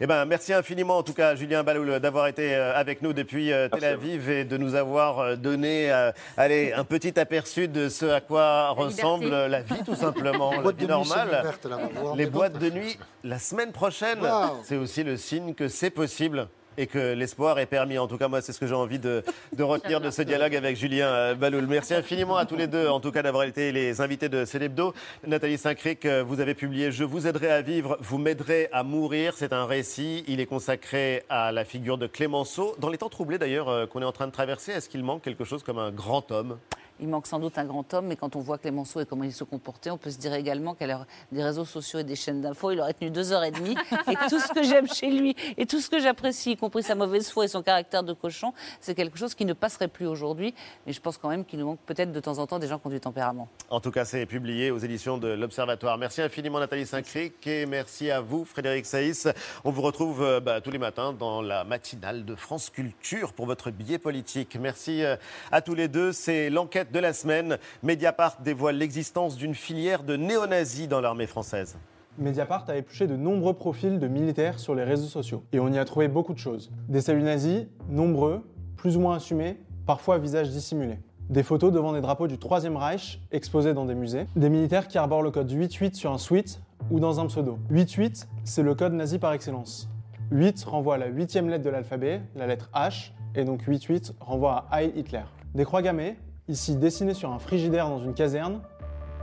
[0.00, 3.52] Eh ben, merci infiniment, en tout cas, Julien Baloul, d'avoir été euh, avec nous depuis
[3.52, 7.88] euh, Tel Aviv et de nous avoir euh, donné euh, allez, un petit aperçu de
[7.88, 9.48] ce à quoi ressemble liberté.
[9.50, 11.30] la vie, tout simplement, la vie normale.
[11.30, 12.14] là.
[12.16, 14.20] Les boîtes de nuit la semaine prochaine.
[14.64, 16.48] C'est aussi le signe que c'est possible.
[16.80, 17.98] Et que l'espoir est permis.
[17.98, 19.22] En tout cas, moi, c'est ce que j'ai envie de,
[19.54, 21.66] de retenir de ce dialogue avec Julien euh, Baloul.
[21.66, 24.94] Merci infiniment à tous les deux, en tout cas, d'avoir été les invités de Célébdo.
[25.26, 29.34] Nathalie Saint-Cric, euh, vous avez publié Je vous aiderai à vivre, vous m'aiderez à mourir.
[29.36, 30.24] C'est un récit.
[30.26, 32.74] Il est consacré à la figure de Clémenceau.
[32.78, 35.20] Dans les temps troublés, d'ailleurs, euh, qu'on est en train de traverser, est-ce qu'il manque
[35.20, 36.56] quelque chose comme un grand homme?
[37.00, 39.32] Il manque sans doute un grand homme, mais quand on voit Clémenceau et comment il
[39.32, 42.40] se comportait, on peut se dire également qu'à l'heure des réseaux sociaux et des chaînes
[42.40, 43.76] d'infos, il aurait tenu deux heures et demie.
[44.08, 46.94] et tout ce que j'aime chez lui et tout ce que j'apprécie, y compris sa
[46.94, 50.54] mauvaise foi et son caractère de cochon, c'est quelque chose qui ne passerait plus aujourd'hui.
[50.86, 52.78] Mais je pense quand même qu'il nous manque peut-être de temps en temps des gens
[52.78, 53.48] qui ont du tempérament.
[53.70, 55.96] En tout cas, c'est publié aux éditions de l'Observatoire.
[55.96, 59.28] Merci infiniment Nathalie Saint-Cric et merci à vous Frédéric Saïs.
[59.64, 63.46] On vous retrouve euh, bah, tous les matins dans la matinale de France Culture pour
[63.46, 64.56] votre billet politique.
[64.60, 65.16] Merci euh,
[65.50, 66.12] à tous les deux.
[66.12, 67.58] C'est l'enquête de la semaine.
[67.82, 71.76] Mediapart dévoile l'existence d'une filière de néo-nazis dans l'armée française.
[72.18, 75.42] Mediapart a épluché de nombreux profils de militaires sur les réseaux sociaux.
[75.52, 76.70] Et on y a trouvé beaucoup de choses.
[76.88, 78.42] Des saluts nazis, nombreux,
[78.76, 80.98] plus ou moins assumés, parfois à visage dissimulé.
[81.30, 84.26] Des photos devant des drapeaux du Troisième Reich exposés dans des musées.
[84.34, 87.58] Des militaires qui arborent le code 88 sur un sweat ou dans un pseudo.
[87.68, 89.88] 88, c'est le code nazi par excellence.
[90.32, 94.66] 8 renvoie à la huitième lettre de l'alphabet, la lettre H, et donc 88 renvoie
[94.70, 95.22] à Heil Hitler.
[95.54, 96.16] Des croix gammées,
[96.50, 98.60] ici dessinées sur un frigidaire dans une caserne,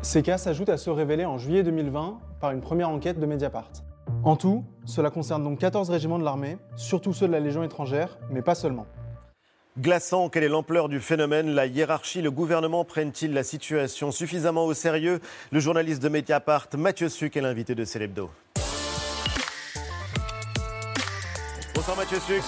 [0.02, 3.72] ces cas s'ajoutent à ceux révélés en juillet 2020 par une première enquête de Mediapart.
[4.24, 8.18] En tout, cela concerne donc 14 régiments de l'armée, surtout ceux de la Légion étrangère,
[8.32, 8.86] mais pas seulement.
[9.80, 14.74] Glaçant, quelle est l'ampleur du phénomène La hiérarchie, le gouvernement prennent-ils la situation suffisamment au
[14.74, 15.20] sérieux?
[15.52, 18.32] Le journaliste de Mediapart, Mathieu Suc, est l'invité de Célébdo.
[21.78, 22.42] Bonsoir Mathieu Suc.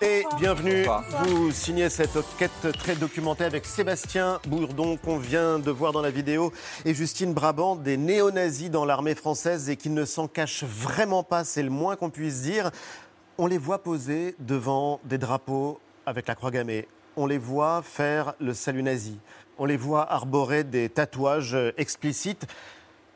[0.00, 0.86] Et bienvenue.
[1.24, 6.12] Vous signez cette enquête très documentée avec Sébastien Bourdon qu'on vient de voir dans la
[6.12, 6.52] vidéo
[6.84, 11.42] et Justine Brabant, des néo-nazis dans l'armée française et qui ne s'en cachent vraiment pas,
[11.42, 12.70] c'est le moins qu'on puisse dire.
[13.38, 16.86] On les voit poser devant des drapeaux avec la croix gammée.
[17.16, 19.18] On les voit faire le salut nazi.
[19.58, 22.46] On les voit arborer des tatouages explicites.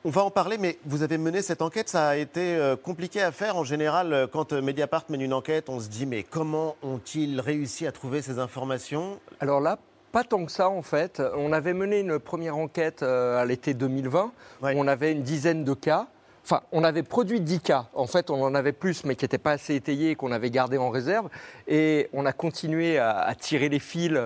[0.03, 3.21] On va en parler, mais vous avez mené cette enquête, ça a été euh, compliqué
[3.21, 3.59] à faire.
[3.59, 7.39] En général, euh, quand euh, Mediapart mène une enquête, on se dit mais comment ont-ils
[7.39, 9.21] réussi à trouver ces informations?
[9.41, 9.79] Alors là,
[10.11, 11.23] pas tant que ça en fait.
[11.37, 14.33] On avait mené une première enquête à l'été 2020
[14.63, 16.07] où on avait une dizaine de cas.
[16.45, 17.85] Enfin, on avait produit 10 cas.
[17.93, 20.51] En fait, on en avait plus, mais qui n'étaient pas assez étayés et qu'on avait
[20.51, 21.29] gardés en réserve.
[21.69, 24.19] Et on a continué à, à tirer les fils.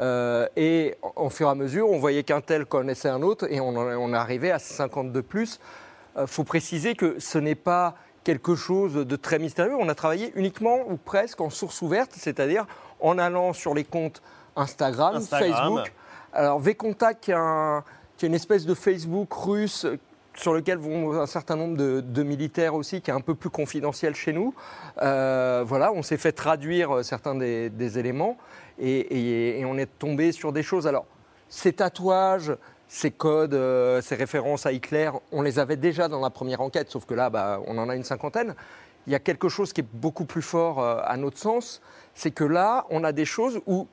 [0.00, 3.46] Euh, et en, en fur et à mesure, on voyait qu'un tel connaissait un autre
[3.50, 5.60] et on, en- on arrivé à 52 plus.
[6.18, 9.76] Il faut préciser que ce n'est pas quelque chose de très mystérieux.
[9.78, 12.66] On a travaillé uniquement ou presque en source ouverte, c'est-à-dire
[13.00, 14.20] en allant sur les comptes
[14.56, 15.52] Instagram, Instagram.
[15.54, 15.92] Facebook.
[16.32, 17.82] Alors, V-Contact, qui est, un-
[18.16, 19.98] qui est une espèce de Facebook russe euh,
[20.34, 23.50] sur lequel vont un certain nombre de, de militaires aussi, qui est un peu plus
[23.50, 24.54] confidentiel chez nous.
[25.02, 28.36] Euh, voilà, on s'est fait traduire euh, certains des, des éléments
[28.80, 30.86] et, et- et on est tombé sur des choses.
[30.86, 31.06] Alors,
[31.48, 32.52] ces tatouages,
[32.88, 36.90] ces codes, euh, ces références à Hitler, on les avait déjà dans la première enquête,
[36.90, 38.54] sauf que là, bah, on en a une cinquantaine.
[39.06, 41.80] Il y a quelque chose qui est beaucoup plus fort euh, à notre sens,
[42.14, 43.86] c'est que là, on a des choses où,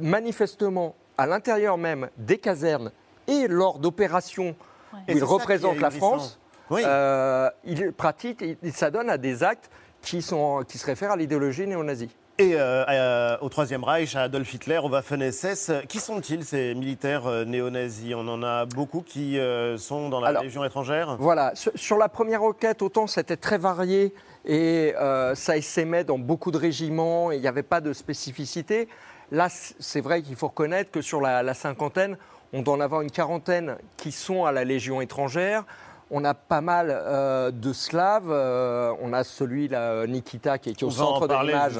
[0.00, 2.90] manifestement, à l'intérieur même des casernes
[3.26, 4.54] et lors d'opérations
[4.92, 5.90] où il c'est ça représente qui est la.
[5.90, 6.38] France,
[6.72, 9.70] euh, il pratique, et ça donne à des actes
[10.02, 12.10] qui, sont, qui se réfèrent à l'idéologie néo-nazie.
[12.40, 17.26] Et euh, euh, au Troisième Reich, à Adolf Hitler, au Waffen-SS, qui sont-ils ces militaires
[17.26, 18.14] euh, néo-nazis?
[18.14, 21.16] On en a beaucoup qui euh, sont dans la Alors, Légion étrangère?
[21.18, 24.14] Voilà, sur, la première enquête, autant c'était très varié
[24.46, 28.88] et euh, ça essaimait dans beaucoup de régiments et il n'y avait pas de spécificité.
[29.30, 32.16] Là, c'est vrai qu'il faut reconnaître que sur la, la cinquantaine,
[32.54, 35.66] On doit en avoir une quarantaine qui sont à la Légion étrangère.
[36.10, 38.30] On a pas mal euh, de Slaves.
[38.30, 41.78] Euh, on a celui là, Nikita qui est, qui est au On centre de l'image,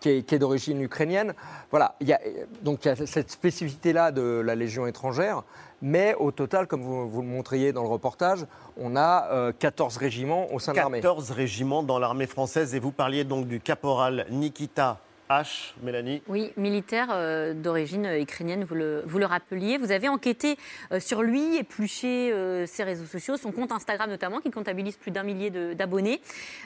[0.00, 1.34] qui est, d'origine ukrainienne.
[1.70, 2.20] Voilà, il y a,
[2.62, 5.42] donc il y a cette spécificité-là de la Légion étrangère.
[5.82, 8.44] Mais au total, comme vous, vous le montriez dans le reportage,
[8.76, 11.00] on a euh, 14 régiments au sein de l'armée.
[11.00, 12.74] 14 régiments dans l'armée française.
[12.74, 14.98] Et vous parliez donc du caporal Nikita
[15.30, 15.74] H.
[15.80, 19.78] Mélanie Oui, militaire euh, d'origine euh, ukrainienne, vous le, rappeliez.
[19.78, 20.56] Vous avez enquêté
[20.90, 22.34] euh, sur lui, épluché
[22.66, 26.20] ses réseaux sociaux, son compte Instagram notamment, qui comptabilise plus d'un millier d'abonnés,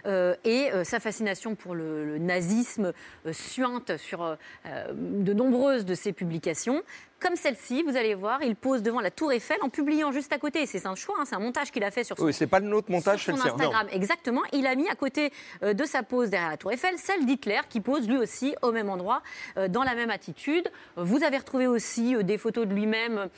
[0.06, 2.92] et sa fascination pour le, nazisme
[3.32, 6.82] suinte sur de nombreuses de ses publications.
[7.20, 10.38] Comme celle-ci, vous allez voir, il pose devant la Tour Eiffel en publiant juste à
[10.38, 10.66] côté.
[10.66, 12.60] C'est un choix, hein, c'est un montage qu'il a fait sur son Oui, c'est pas
[12.60, 13.52] le nôtre montage, sur son sien.
[13.52, 14.42] Instagram, exactement.
[14.52, 17.60] Il a mis à côté euh, de sa pose derrière la Tour Eiffel celle d'Hitler
[17.68, 19.22] qui pose lui aussi au même endroit,
[19.56, 20.70] euh, dans la même attitude.
[20.96, 23.28] Vous avez retrouvé aussi euh, des photos de lui-même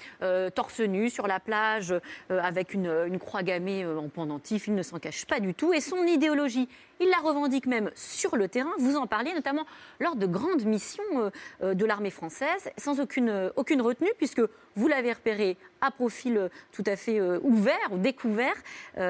[0.55, 1.95] torse nu sur la plage
[2.31, 4.67] avec une, une croix gammée en pendentif.
[4.67, 5.73] Il ne s'en cache pas du tout.
[5.73, 6.69] Et son idéologie,
[7.01, 8.73] il la revendique même sur le terrain.
[8.79, 9.67] Vous en parliez notamment
[10.01, 11.31] lors de grandes missions euh,
[11.63, 14.41] euh, de l'armée française, sans aucune, euh, aucune retenue, puisque
[14.75, 18.55] vous l'avez repéré à profil tout à fait ouvert ou découvert.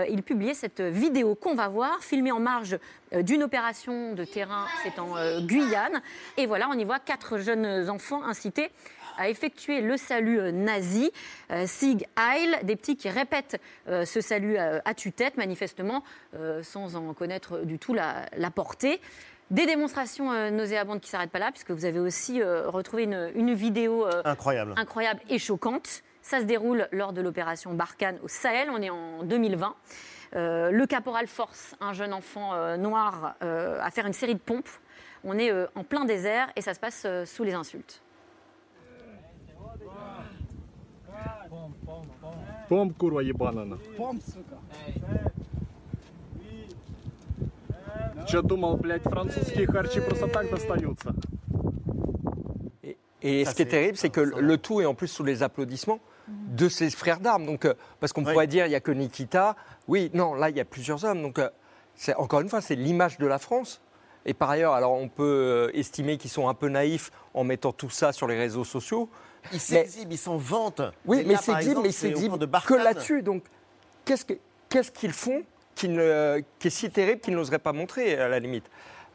[0.08, 2.78] Il publiait cette vidéo qu'on va voir, filmée en marge
[3.12, 6.02] d'une opération de terrain, c'est en Guyane.
[6.36, 8.70] Et voilà, on y voit quatre jeunes enfants incités
[9.16, 11.10] à effectuer le salut euh, nazi,
[11.50, 16.02] euh, Sieg Heil, des petits qui répètent euh, ce salut à, tue-tête, manifestement,
[16.62, 19.00] sans en connaître du tout la, la portée.
[19.52, 23.04] Des démonstrations euh, nauséabondes qui ne s'arrêtent pas là, puisque vous avez aussi euh, retrouvé
[23.04, 24.74] une, une vidéo euh, Incroyable.
[24.76, 26.02] incroyable et choquante.
[26.20, 29.76] Ça se déroule lors de l'opération Barkhane au Sahel, on est en 2020.
[30.34, 34.68] Euh, le caporal force un jeune enfant noir à faire une série de pompes.
[35.22, 38.02] On est en plein désert et ça se passe sous les insultes.
[42.69, 43.77] Помп, курва ебаная.
[43.97, 44.57] Помп, сука.
[48.27, 51.13] Че думал, блядь, французские харчи просто так достаются?
[53.23, 55.23] Et Ça, ce qui est c'est- terrible, c'est que le tout est en plus sous
[55.23, 57.45] les applaudissements de ses frères d'armes.
[57.45, 59.55] Donc, euh, parce qu'on pourrait dire, il n'y a que Nikita.
[59.87, 61.21] Oui, non, là, il y a plusieurs hommes.
[61.21, 61.49] Donc, euh,
[61.93, 63.79] c'est encore une fois, c'est l'image de la France.
[64.25, 67.71] Et par ailleurs, alors on peut euh, estimer qu'ils sont un peu naïfs en mettant
[67.73, 69.07] tout ça sur les réseaux sociaux.
[69.52, 70.82] Ils s'exhibent, ils s'en vantent.
[71.04, 73.22] Oui, mais dit, exemple, mais camp de que là-dessus.
[73.22, 73.44] Donc,
[74.04, 75.42] qu'est-ce que- qu'est-ce qu'ils font
[75.74, 78.64] qui, ne- qui est si terrible qu'ils n'oseraient pas montrer, à la limite?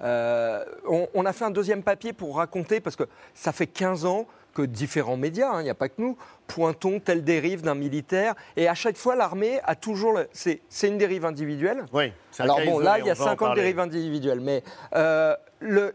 [0.02, 3.04] Euh, on, on a fait un deuxième papier pour raconter, parce que
[3.34, 7.00] ça fait 15 ans que différents médias, hein, il n'y a pas que nous, pointons
[7.00, 8.36] telle dérive d'un militaire.
[8.58, 10.12] Et à chaque fois, l'armée a toujours.
[10.14, 11.86] le- C'est une dérive individuelle.
[11.94, 13.62] Oui, Alors bon, là, il y a on va en 50 parler.
[13.62, 14.42] dérives individuelles.
[14.42, 14.64] Mais
[14.96, 15.36] euh,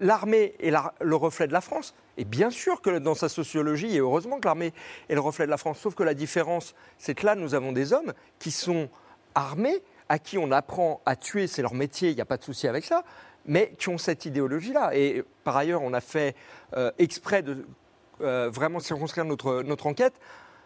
[0.01, 1.95] l'armée est la- le reflet de la France.
[2.19, 4.73] Et bien sûr que dans sa sociologie, et heureusement que l'armée
[5.09, 7.73] est le reflet de la France, sauf que la différence, c'est que là, nous avons
[7.73, 8.89] des hommes qui sont
[9.35, 12.45] armés, à qui on apprend à tuer, c'est leur métier, il n'y a pas de
[12.45, 13.05] souci avec ça,
[13.45, 14.97] mais qui ont cette idéologie-là.
[14.97, 16.35] Et par ailleurs, on a fait
[16.77, 17.67] euh, exprès de
[18.23, 20.15] euh, vraiment circonscrire notre, notre enquête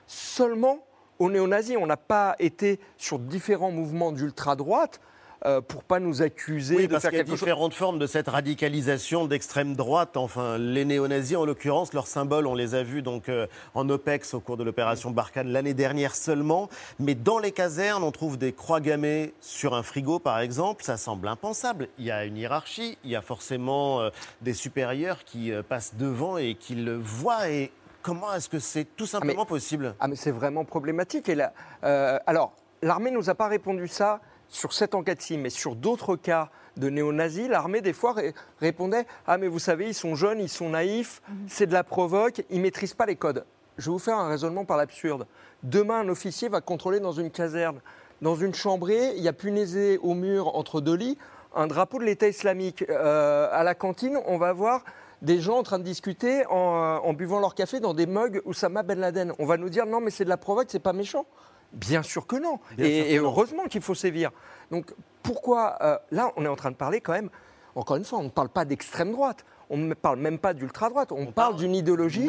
[0.07, 0.85] seulement
[1.19, 1.77] aux néo-nazis.
[1.79, 5.01] On n'a pas été sur différents mouvements d'ultra-droite
[5.47, 7.41] euh, pour pas nous accuser Oui, de parce faire qu'il y a quelque chose.
[7.41, 10.17] différentes formes de cette radicalisation d'extrême droite.
[10.17, 14.35] Enfin, les néo-nazis, en l'occurrence, leurs symboles, on les a vus donc euh, en OPEX
[14.35, 16.69] au cours de l'opération Barkhane l'année dernière seulement.
[16.99, 20.85] Mais dans les casernes, on trouve des croix gammées sur un frigo, par exemple.
[20.85, 21.89] Ça semble impensable.
[21.99, 24.11] Il y a une hiérarchie, il y a forcément euh,
[24.43, 27.49] des supérieurs qui euh, passent devant et qui le voient.
[27.49, 27.71] Et
[28.03, 29.95] comment est-ce que c'est tout simplement possible?
[30.01, 31.29] Ah, mais c'est vraiment problématique.
[31.29, 31.53] Et là,
[31.85, 36.51] euh, alors, l'armée nous a pas répondu ça sur cette enquête-ci, mais sur d'autres cas
[36.77, 40.49] de néo-nazis, l'armée, des fois, ré- répondait Ah, mais vous savez, ils sont jeunes, ils
[40.49, 43.45] sont naïfs, c'est de la provoque, ils maîtrisent pas les codes.
[43.79, 45.27] Je vais vous faire un raisonnement par l'absurde.
[45.63, 47.81] Demain, un officier va contrôler dans une caserne,
[48.21, 51.17] dans une chambrée, il y a punaisé au mur entre deux lits,
[51.55, 52.85] un drapeau de l'État islamique.
[52.91, 54.85] Euh, à la cantine, on va voir
[55.23, 56.55] des gens en train de discuter en,
[57.03, 59.33] en buvant leur café dans des mugs Oussama Ben Laden.
[59.39, 61.27] On va nous dire non, mais c'est de la provoque, c'est pas méchant.
[61.73, 62.59] Bien sûr que non.
[62.77, 63.25] Bien et que et non.
[63.25, 64.31] heureusement qu'il faut sévir.
[64.71, 67.31] Donc pourquoi euh, là on est en train de parler quand même.
[67.75, 69.45] Encore une fois, on ne parle pas d'extrême droite.
[69.69, 71.13] On ne parle même pas d'ultra droite.
[71.13, 72.27] On, parle d'une idéologie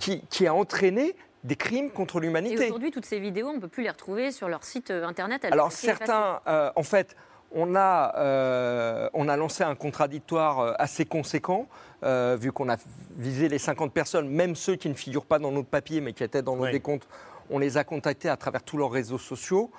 [0.00, 1.14] Qui, qui a entraîné
[1.44, 2.66] des crimes contre Et l'humanité.
[2.66, 5.44] aujourd'hui, toutes ces vidéos, on ne peut plus les retrouver sur leur site euh, internet.
[5.44, 7.16] Alors certains, euh, en fait,
[7.54, 11.68] on a, euh, on a lancé un contradictoire assez conséquent,
[12.02, 12.76] euh, vu qu'on a
[13.16, 16.24] visé les 50 personnes, même ceux qui ne figurent pas dans notre papier, mais qui
[16.24, 17.08] étaient dans nos décomptes,
[17.52, 19.70] on les a contactés à travers tous leurs réseaux sociaux.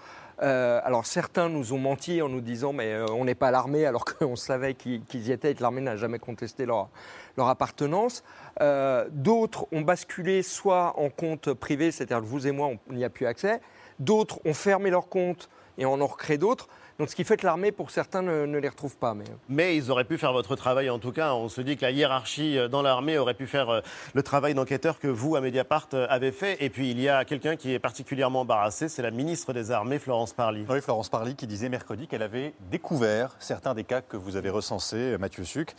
[0.41, 3.85] Euh, alors certains nous ont menti en nous disant mais euh, on n'est pas l'armée
[3.85, 6.89] alors qu'on savait qu'ils y étaient et que l'armée n'a jamais contesté leur,
[7.37, 8.23] appartenance.
[8.61, 13.09] Euh, D'autres ont basculé soit en compte privé, c'est-à-dire vous et moi on n'y a
[13.09, 13.61] plus accès.
[13.99, 16.67] D'autres ont fermé leur compte et on en recrée d'autres.
[16.99, 19.15] Donc ce qui fait que l'armée, pour certains, ne, ne les retrouve pas.
[19.15, 19.23] Mais...
[19.49, 21.33] Mais ils auraient pu faire votre travail en tout cas.
[21.33, 23.81] On se dit que la hiérarchie euh, dans l'armée aurait pu faire euh,
[24.13, 26.63] le travail d'enquêteur que vous, à Mediapart, euh, avez fait.
[26.63, 29.97] Et puis il y a quelqu'un qui est particulièrement embarrassé, c'est la ministre des Armées,
[29.97, 30.65] Florence Parly.
[30.69, 34.51] Oui, Florence Parly qui disait mercredi qu'elle avait découvert certains des cas que vous avez
[34.51, 35.75] recensés, Mathieu Suc.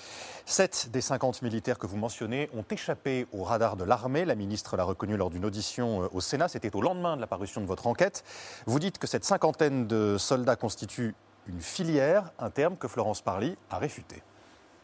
[0.46, 4.24] Sept des 50 militaires que vous mentionnez ont échappé au radar de l'armée.
[4.24, 6.48] La ministre l'a reconnu lors d'une audition au Sénat.
[6.48, 8.24] C'était au lendemain de la parution de votre enquête.
[8.66, 11.13] Vous dites que cette cinquantaine de soldats constitue
[11.46, 14.22] une filière, un terme que Florence Parly a réfuté.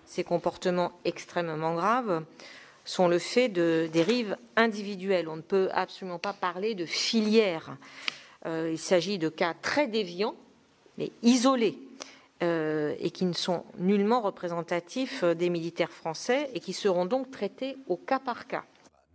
[0.04, 2.24] Ces comportements extrêmement graves
[2.84, 5.28] sont le fait de dérives individuelles.
[5.28, 7.76] On ne peut absolument pas parler de filière.
[8.46, 10.34] Euh, il s'agit de cas très déviants,
[10.98, 11.78] mais isolés,
[12.42, 17.76] euh, et qui ne sont nullement représentatifs des militaires français et qui seront donc traités
[17.86, 18.64] au cas par cas.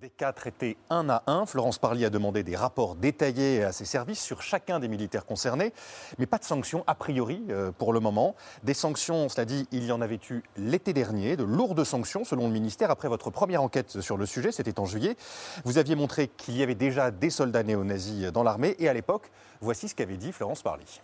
[0.05, 1.47] Des cas traités un à un.
[1.47, 5.73] Florence Parly a demandé des rapports détaillés à ses services sur chacun des militaires concernés,
[6.19, 8.35] mais pas de sanctions a priori euh, pour le moment.
[8.61, 12.45] Des sanctions, cela dit, il y en avait eu l'été dernier, de lourdes sanctions selon
[12.45, 15.17] le ministère après votre première enquête sur le sujet, c'était en juillet.
[15.63, 19.31] Vous aviez montré qu'il y avait déjà des soldats néo-nazis dans l'armée et à l'époque,
[19.59, 21.01] voici ce qu'avait dit Florence Parly.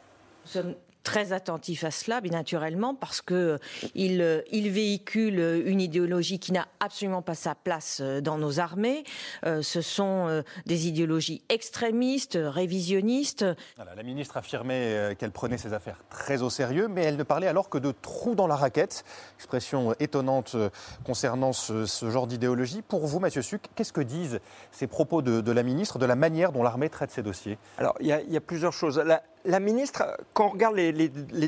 [1.04, 3.60] Très attentifs à cela, bien naturellement, parce que
[3.96, 9.04] il, il véhicule une idéologie qui n'a absolument pas sa place dans nos armées.
[9.46, 13.46] Euh, ce sont euh, des idéologies extrémistes, révisionnistes.
[13.76, 17.24] Voilà, la ministre affirmait euh, qu'elle prenait ses affaires très au sérieux, mais elle ne
[17.24, 19.04] parlait alors que de trous dans la raquette.
[19.38, 20.56] Expression étonnante
[21.04, 22.82] concernant ce, ce genre d'idéologie.
[22.82, 24.40] Pour vous, Mathieu Suc, qu'est-ce que disent
[24.72, 27.58] ces propos de, de, la ministre, de la manière dont l'armée traite ces dossiers?
[27.78, 28.98] Alors, il y, a, il y a plusieurs choses.
[29.00, 30.78] La, la ministre, quand on regarde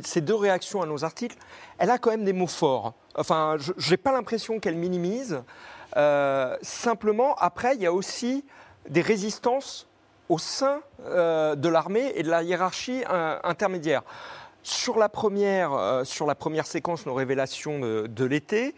[0.05, 1.37] ces deux réactions à nos articles,
[1.77, 2.93] elle a quand même des mots forts.
[3.15, 5.43] Enfin, je n'ai pas l'impression qu'elle minimise.
[5.97, 8.43] Euh, simplement, après, il y a aussi
[8.89, 9.87] des résistances
[10.29, 14.03] au sein euh, de l'armée et de la hiérarchie euh, intermédiaire.
[14.63, 18.75] Sur la, première, sur la première séquence, nos révélations de, l'été,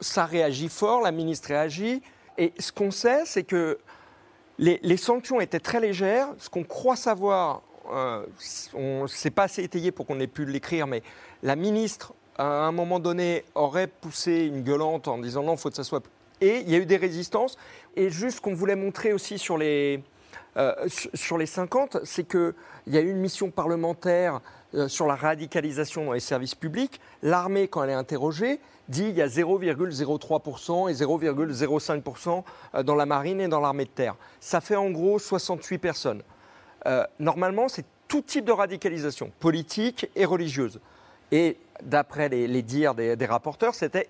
[0.00, 2.02] ça réagit fort, la ministre réagit.
[2.36, 3.78] Et ce qu'on sait, c'est que
[4.58, 6.28] les, sanctions étaient très légères.
[6.36, 7.62] Ce qu'on croit savoir
[8.74, 11.02] on c'est pas assez étayé pour qu'on ait pu l'écrire, mais
[11.42, 15.70] la ministre, à un moment donné, aurait poussé une gueulante en disant non, il faut
[15.70, 16.04] que ça soit.
[16.40, 17.56] Et il y a eu des résistances.
[17.96, 20.02] Et juste ce qu'on voulait montrer aussi sur les,
[20.56, 20.74] euh,
[21.14, 22.54] sur les 50, c'est qu'il
[22.88, 24.40] y a eu une mission parlementaire
[24.74, 27.00] euh, sur la radicalisation dans les services publics.
[27.22, 28.58] L'armée, quand elle est interrogée,
[28.88, 33.90] dit qu'il y a 0,03% et 0,05% euh, dans la marine et dans l'armée de
[33.90, 34.16] terre.
[34.40, 36.22] Ça fait en gros 68 personnes.
[36.86, 40.80] Euh, normalement, c'est tout type de radicalisation, politique et religieuse.
[41.30, 44.08] Et d'après les, dires des, rapporteurs, c'était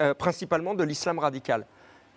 [0.00, 1.66] euh, principalement de l'islam radical.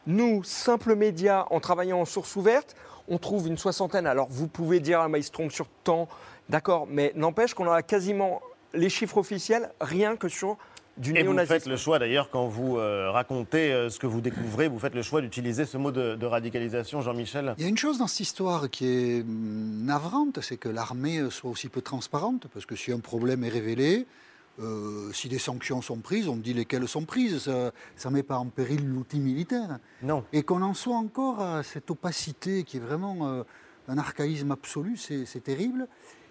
[0.06, 2.76] Nous, simples médias, en travaillant en source ouverte,
[3.08, 4.06] on trouve une soixantaine.
[4.06, 6.08] Alors vous pouvez dire, ah, mais sur temps,
[6.50, 8.42] d'accord, mais n'empêche qu'on a quasiment
[8.74, 10.58] les chiffres officiels rien que sur
[10.98, 14.22] du Et vous faites le choix d'ailleurs, quand vous euh, racontez euh, ce que vous
[14.22, 17.70] découvrez, vous faites le choix d'utiliser ce mot de, de radicalisation, Jean-Michel Il y a
[17.70, 21.82] une chose dans cette histoire qui est hum, navrante, c'est que l'armée soit aussi peu
[21.82, 24.06] transparente, parce que si un problème est révélé,
[24.60, 27.52] euh, si des sanctions sont prises, on dit lesquelles sont prises.
[27.96, 29.80] Ça ne met pas en péril l'outil militaire.
[30.02, 30.24] Non.
[30.32, 33.44] Et qu'on en soit encore à cette opacité qui est vraiment euh,
[33.88, 35.88] un archaïsme absolu, c'est terrible.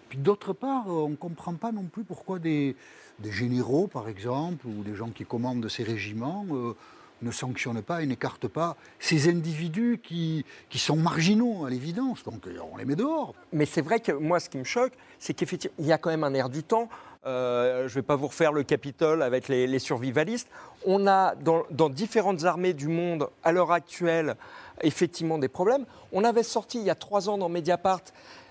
[0.09, 2.77] Puis d'autre part, on ne comprend pas non plus pourquoi des,
[3.19, 6.75] des, généraux, par exemple, ou des gens qui commandent ces régiments, euh,
[7.23, 12.25] ne sanctionnent pas et n'écartent pas ces individus qui, qui sont marginaux, à l'évidence.
[12.25, 13.35] Donc on les met dehors.
[13.53, 16.11] Mais c'est vrai que moi, ce qui me choque, c'est qu'effectivement, il y a quand
[16.11, 16.89] même un air du temps.
[17.25, 20.49] Euh, je ne vais pas vous refaire le Capitole avec les, survivalistes.
[20.85, 24.35] On a dans, différentes armées du monde, à l'heure actuelle,
[24.83, 25.85] effectivement des problèmes.
[26.13, 28.03] On avait sorti il y a trois ans dans Mediapart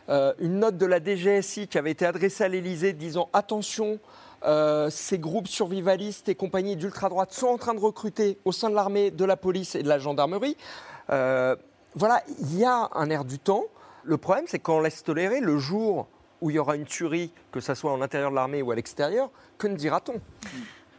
[0.10, 4.00] euh, une note de la DGSI qui avait été adressée à l'Élysée disant attention,
[4.44, 8.76] euh, ces groupes survivalistes et compagnies d'ultra-droite sont en train de recruter au sein de
[8.76, 10.58] l'armée, de la police et de la gendarmerie.
[11.12, 11.56] Euh,
[11.94, 13.66] voilà, il y a un air du temps.
[14.04, 16.08] Le problème, c'est qu'on laisse tolérer le jour
[16.42, 18.76] où il y aura une tuerie, que ce soit en l'intérieur de l'armée ou à
[18.76, 20.20] l'extérieur, que ne dira-t-on?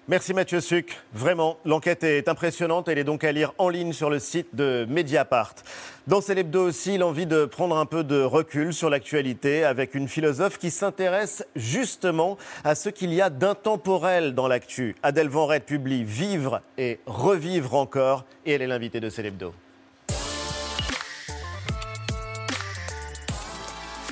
[0.08, 0.98] Merci Mathieu Suc.
[1.14, 2.88] Vraiment, l'enquête est impressionnante.
[2.88, 5.54] Elle est donc à lire en ligne sur le site de Mediapart.
[6.08, 10.58] Dans Célébdo aussi, l'envie de prendre un peu de recul sur l'actualité avec une philosophe
[10.58, 14.96] qui s'intéresse justement à ce qu'il y a d'intemporel dans l'actu.
[15.04, 19.54] Adèle Van publie Vivre et revivre encore et elle est l'invitée de Célébdo.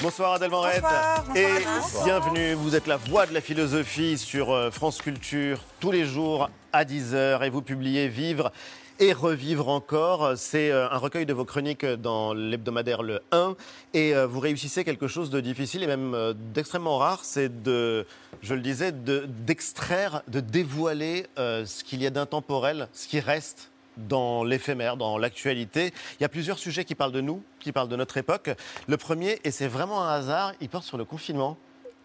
[0.03, 0.81] Bonsoir Adèle Morette.
[0.83, 2.53] Bonsoir, bonsoir et bienvenue.
[2.55, 6.85] Vous êtes la voix de la philosophie sur euh, France Culture tous les jours à
[6.85, 8.51] 10h et vous publiez Vivre
[8.99, 10.33] et revivre encore.
[10.37, 13.55] C'est euh, un recueil de vos chroniques dans l'hebdomadaire Le 1
[13.93, 18.07] et euh, vous réussissez quelque chose de difficile et même d'extrêmement rare, c'est de,
[18.43, 23.21] je le disais, de- d'extraire, de, dévoiler euh, ce qu'il y a d'intemporel, ce qui
[23.21, 25.93] reste dans l'éphémère, dans l'actualité.
[26.19, 28.51] Il y a plusieurs sujets qui parlent de nous, qui parlent de notre époque.
[28.87, 31.57] Le premier, et c'est vraiment un hasard, il porte sur le confinement.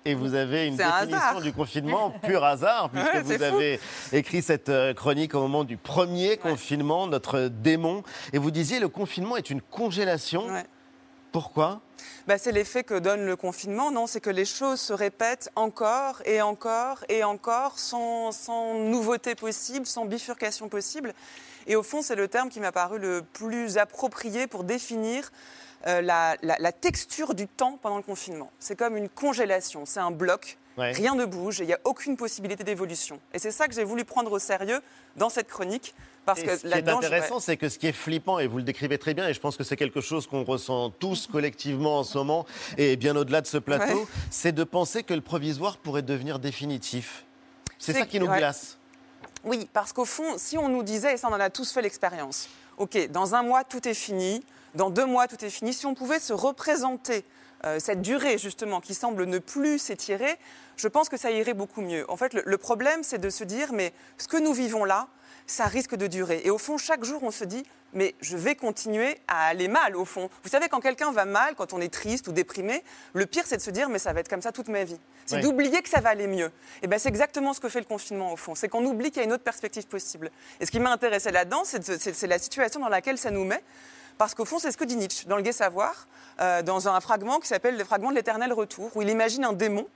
[0.08, 3.44] Et vous avez une un définition du confinement pur hasard, puisque Ouais, vous fou.
[3.44, 3.80] avez
[4.12, 8.04] écrit cette euh, chronique au moment du premier confinement, notre démon.
[8.32, 10.46] Et vous disiez le confinement est une congélation.
[11.32, 11.82] Pourquoi?
[12.28, 14.06] Bah, c'est l'effet que donne le confinement, non?
[14.08, 19.86] C'est que les choses se répètent encore et encore et encore, sans, sans nouveauté possible,
[19.86, 21.14] sans bifurcation possible.
[21.68, 25.32] Et au fond, c'est le terme qui m'a paru le plus approprié pour définir
[25.88, 28.52] euh, la, la- la texture du temps pendant le confinement.
[28.60, 30.58] C'est comme une congélation, c'est un bloc.
[30.78, 30.92] Ouais.
[30.92, 33.20] Rien ne bouge, et il n'y a aucune possibilité d'évolution.
[33.34, 34.82] Et c'est ça que j'ai voulu prendre au sérieux
[35.16, 35.96] dans cette chronique.
[36.26, 38.58] Parce Et que ce qui est intéressant, c'est que ce qui est flippant, et vous
[38.58, 42.00] le décrivez très bien, et je pense que c'est quelque chose qu'on ressent tous collectivement
[42.00, 42.46] en ce moment,
[42.78, 44.06] et bien au-delà de ce plateau, Ouais.
[44.32, 47.24] c'est de penser que le provisoire pourrait devenir définitif.
[47.78, 48.38] C'est C'est- ça qui nous ouais.
[48.40, 48.78] glace.
[49.46, 51.84] Oui, parce qu'au fond, si on nous disait, et ça on en a tous fait
[51.84, 54.44] l'expérience, ok, dans un mois tout est fini,
[54.74, 57.24] dans deux mois tout est fini, si on pouvait se représenter
[57.64, 60.38] euh, cette durée justement qui semble ne plus s'étirer,
[60.78, 62.10] je pense que ça irait beaucoup mieux.
[62.10, 65.08] En fait, le, le problème, c'est de se dire, mais ce que nous vivons là,
[65.48, 66.42] ça risque de durer.
[66.44, 69.96] Et au fond, chaque jour, on se dit, mais je vais continuer à aller mal,
[69.96, 70.30] au fond.
[70.44, 72.84] Vous savez, quand quelqu'un va mal, quand on est triste ou déprimé,
[73.14, 75.00] le pire, c'est de se dire, mais ça va être comme ça toute ma vie.
[75.26, 76.52] C'est d'oublier que ça va aller mieux.
[76.82, 78.54] Et ben, c'est exactement ce que fait le confinement, au fond.
[78.54, 80.30] C'est qu'on oublie qu'il y a une autre perspective possible.
[80.60, 83.32] Et ce qui m'a intéressé là-dedans, c'est de- c'est c'est la situation dans laquelle ça
[83.32, 83.64] nous met.
[84.18, 86.08] Parce qu'au fond, c'est ce que dit Nietzsche dans le Gai Savoir,
[86.40, 89.54] euh, dans un fragment qui s'appelle le fragment de l'éternel retour, où il imagine un
[89.54, 89.88] démon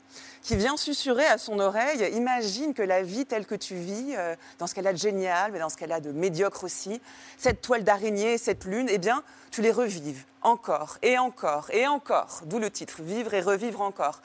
[0.42, 4.36] qui vient susurrer à son oreille Imagine que la vie telle que tu vis, euh,
[4.58, 7.02] dans ce qu'elle a de génial, mais dans ce qu'elle a de médiocre aussi,
[7.38, 12.42] cette toile d'araignée, cette lune, eh bien, tu les revives encore et encore et encore.
[12.46, 14.22] D'où le titre Vivre et revivre encore.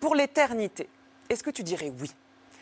[0.00, 0.88] Pour l'éternité,
[1.28, 2.10] est-ce que tu dirais oui?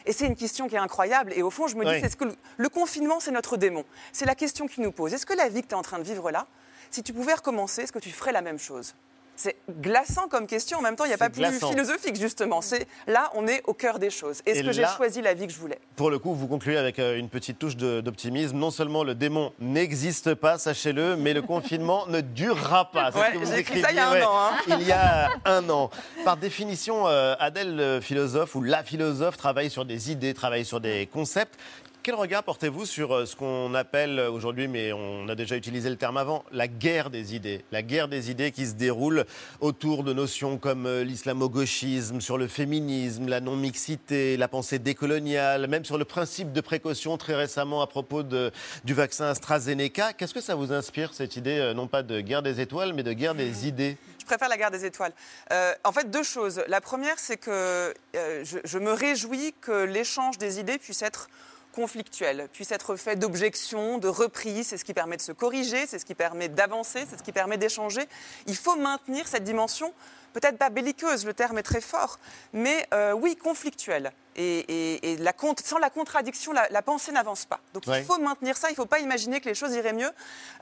[0.06, 1.32] Et c'est une question qui est incroyable.
[1.36, 2.00] Et au fond, je me dis, Oui.
[2.00, 3.84] c'est ce que le, le confinement, c'est notre démon.
[4.12, 5.12] C'est la question qui nous pose.
[5.12, 6.46] Est-ce que la vie que tu es en train de vivre là,
[6.90, 8.94] si tu pouvais recommencer, est-ce que tu ferais la même chose?
[9.36, 10.76] C'est glaçant comme question.
[10.76, 12.60] En même temps, il n'y a pas plus philosophique, justement.
[12.60, 14.42] C'est là, on est au cœur des choses.
[14.44, 15.78] Est-ce que j'ai choisi la vie que je voulais?
[15.96, 18.58] Pour le coup, vous concluez avec euh, une petite touche de- d'optimisme.
[18.58, 23.12] Non seulement le démon n'existe pas, sachez-le, mais le confinement ne durera pas.
[23.12, 24.50] C'est ce que vous j'ai écrit ça il y a un an, hein.
[24.78, 25.88] Il y a un an.
[26.22, 30.80] Par définition, euh, Adèle, le philosophe ou la philosophe, travaille sur des idées, travaille sur
[30.82, 31.58] des concepts.
[32.02, 35.96] Quel regard portez-vous sur euh, ce qu'on appelle aujourd'hui, mais on a déjà utilisé le
[35.96, 37.62] terme avant, la guerre des idées?
[37.72, 39.26] La guerre des idées qui se déroule
[39.60, 45.84] autour de notions comme euh, l'islamo-gauchisme, sur le féminisme, la non-mixité, la pensée décoloniale, même
[45.84, 48.50] sur le principe de précaution très récemment à propos de-
[48.84, 50.14] du vaccin AstraZeneca.
[50.14, 53.02] Qu'est-ce que ça vous inspire, cette idée, euh, non pas de guerre des étoiles, mais
[53.02, 53.98] de guerre des idées?
[54.18, 55.12] Je préfère la guerre des étoiles.
[55.52, 56.62] Euh, en fait, deux choses.
[56.66, 61.28] La première, c'est que euh, je, je me réjouis que l'échange des idées puisse être
[61.72, 64.68] conflictuel, puisse être fait d'objections, de reprises.
[64.68, 67.32] C'est ce qui permet de se corriger, c'est ce qui permet d'avancer, c'est ce qui
[67.32, 68.02] permet d'échanger.
[68.46, 69.92] Il faut maintenir cette dimension,
[70.32, 72.18] peut-être pas belliqueuse, le terme est très fort,
[72.52, 74.12] mais euh, oui, conflictuelle.
[74.36, 77.58] Et, et- et la cont- sans la contradiction, la, la pensée n'avance pas.
[77.74, 77.98] Donc Ouais.
[78.00, 78.68] il faut maintenir ça.
[78.68, 80.10] Il ne faut pas imaginer que les choses iraient mieux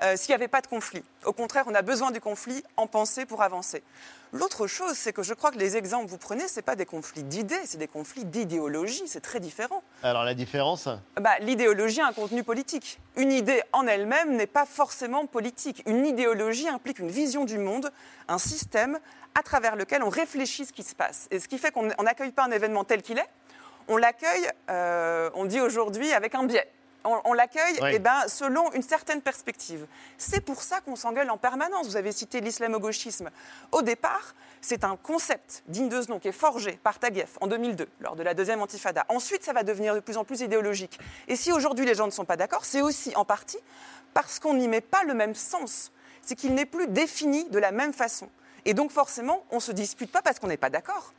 [0.02, 1.04] euh, s'il n'y avait pas de conflit.
[1.26, 3.82] Au contraire, on a besoin du conflit en pensée pour avancer.
[4.32, 6.76] L'autre chose, c'est que je crois que les exemples que vous prenez, ce n'est pas
[6.76, 9.04] des conflits d'idées, c'est des conflits d'idéologie.
[9.06, 9.82] C'est très différent.
[10.02, 10.88] Alors la différence
[11.20, 12.98] Bah, L'idéologie a un contenu politique.
[13.16, 15.82] Une idée en elle-même n'est pas forcément politique.
[15.86, 17.90] Une idéologie implique une vision du monde,
[18.28, 18.98] un système
[19.34, 21.26] à travers lequel on réfléchit ce qui se passe.
[21.30, 23.28] Et ce qui fait qu'on on n'accueille pas un événement tel qu'il est,
[23.88, 26.68] on l'accueille, euh, on dit aujourd'hui, avec un biais.
[27.08, 27.90] On, on l'accueille Oui.
[27.94, 29.86] eh ben, selon une certaine perspective.
[30.18, 31.86] C'est pour ça qu'on s'engueule en permanence.
[31.86, 33.30] Vous avez cité l'islamo-gauchisme.
[33.72, 37.46] Au départ, c'est un concept digne de ce nom qui est forgé par Taguieff en
[37.46, 39.06] 2002, lors de la deuxième intifada.
[39.08, 40.98] Ensuite, ça va devenir de plus en plus idéologique.
[41.28, 43.58] Et si aujourd'hui les gens ne sont pas d'accord, c'est aussi en partie
[44.12, 45.92] parce qu'on n'y met pas le même sens.
[46.22, 48.28] C'est qu'il n'est plus défini de la même façon.
[48.64, 51.14] Et donc forcément, on ne se dispute pas parce qu'on n'est pas d'accord,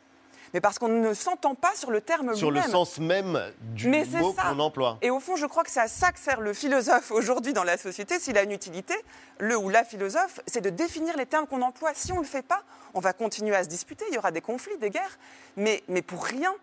[0.53, 4.05] mais parce qu'on ne s'entend pas sur le terme Sur le sens même du Mais
[4.09, 4.43] c'est mot ça.
[4.43, 4.97] qu'on emploie.
[5.01, 7.63] Et au fond, je crois que c'est à ça que sert le philosophe aujourd'hui dans
[7.63, 8.19] la société.
[8.19, 8.93] S'il a une utilité,
[9.39, 11.91] le ou la philosophe, c'est de définir les termes qu'on emploie.
[11.93, 14.31] Si on ne le fait pas, on va continuer à se disputer, il y aura
[14.31, 15.17] des conflits, des guerres,
[15.57, 16.53] mais, mais pour rien.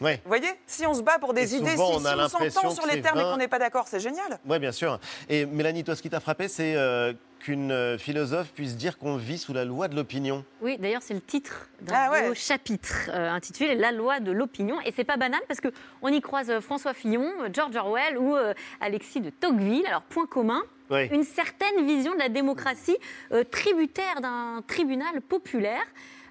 [0.00, 0.20] Ouais.
[0.24, 2.70] Vous voyez Si on se bat pour des Et idées, souvent, si, on si s'entend
[2.70, 4.38] sur les termes et qu'on n'est pas d'accord, c'est génial.
[4.46, 4.98] Oui, bien sûr.
[5.28, 9.16] Et Mélanie, toi, ce qui t'a frappé, c'est euh, qu'une euh, philosophe puisse dire qu'on
[9.16, 10.44] vit sous la loi de l'opinion.
[10.60, 12.34] Oui, d'ailleurs, c'est le titre d'un Ah ouais.
[12.34, 14.80] chapitre euh, intitulé La loi de l'opinion.
[14.84, 15.68] Et c'est pas banal parce que
[16.02, 19.86] on y croise François Fillon, George Orwell ou euh, Alexis de Tocqueville.
[19.86, 21.06] Alors, point commun, Oui.
[21.12, 22.96] une certaine vision de la démocratie
[23.32, 25.82] euh, tributaire d'un tribunal populaire.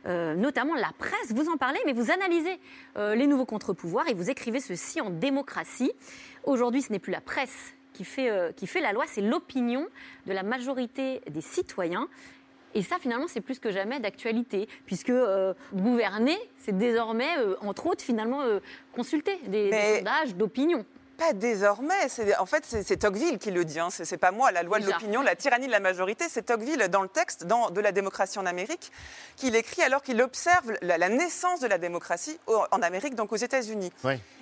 [0.07, 2.59] Euh, notamment la presse, vous en parlez, mais vous analysez
[2.97, 5.91] euh, les nouveaux contre-pouvoirs et vous écrivez ceci en démocratie.
[6.43, 9.87] Aujourd'hui, ce n'est plus la presse qui fait, euh, qui fait la loi, c'est l'opinion
[10.25, 12.07] de la majorité des citoyens.
[12.77, 17.87] Et ça, finalement, c'est plus que jamais d'actualité, puisque euh, gouverner, c'est désormais, euh, entre
[17.87, 18.59] autres, finalement, euh,
[18.93, 20.85] consulter des, sondages d'opinion.
[21.17, 22.09] Pas désormais.
[22.09, 23.79] C'est- En fait, c'est Tocqueville qui le dit.
[23.79, 23.89] Hein.
[23.89, 24.51] C'est pas moi.
[24.51, 27.71] La loi de l'opinion, la tyrannie de la majorité, c'est Tocqueville dans le texte dans,
[27.71, 28.91] de la démocratie en Amérique
[29.35, 33.31] qu'il écrit alors qu'il observe la, la naissance de la démocratie au- en Amérique, donc
[33.33, 33.91] aux États-Unis.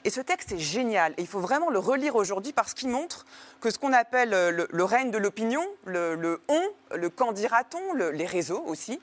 [0.03, 1.13] Et ce texte est génial.
[1.17, 3.25] Et il faut vraiment le relire aujourd'hui parce qu'il montre
[3.61, 6.61] que ce qu'on appelle euh, le, le règne de l'opinion, le, le on,
[6.95, 8.99] le quand dira-t-on, le- les réseaux aussi,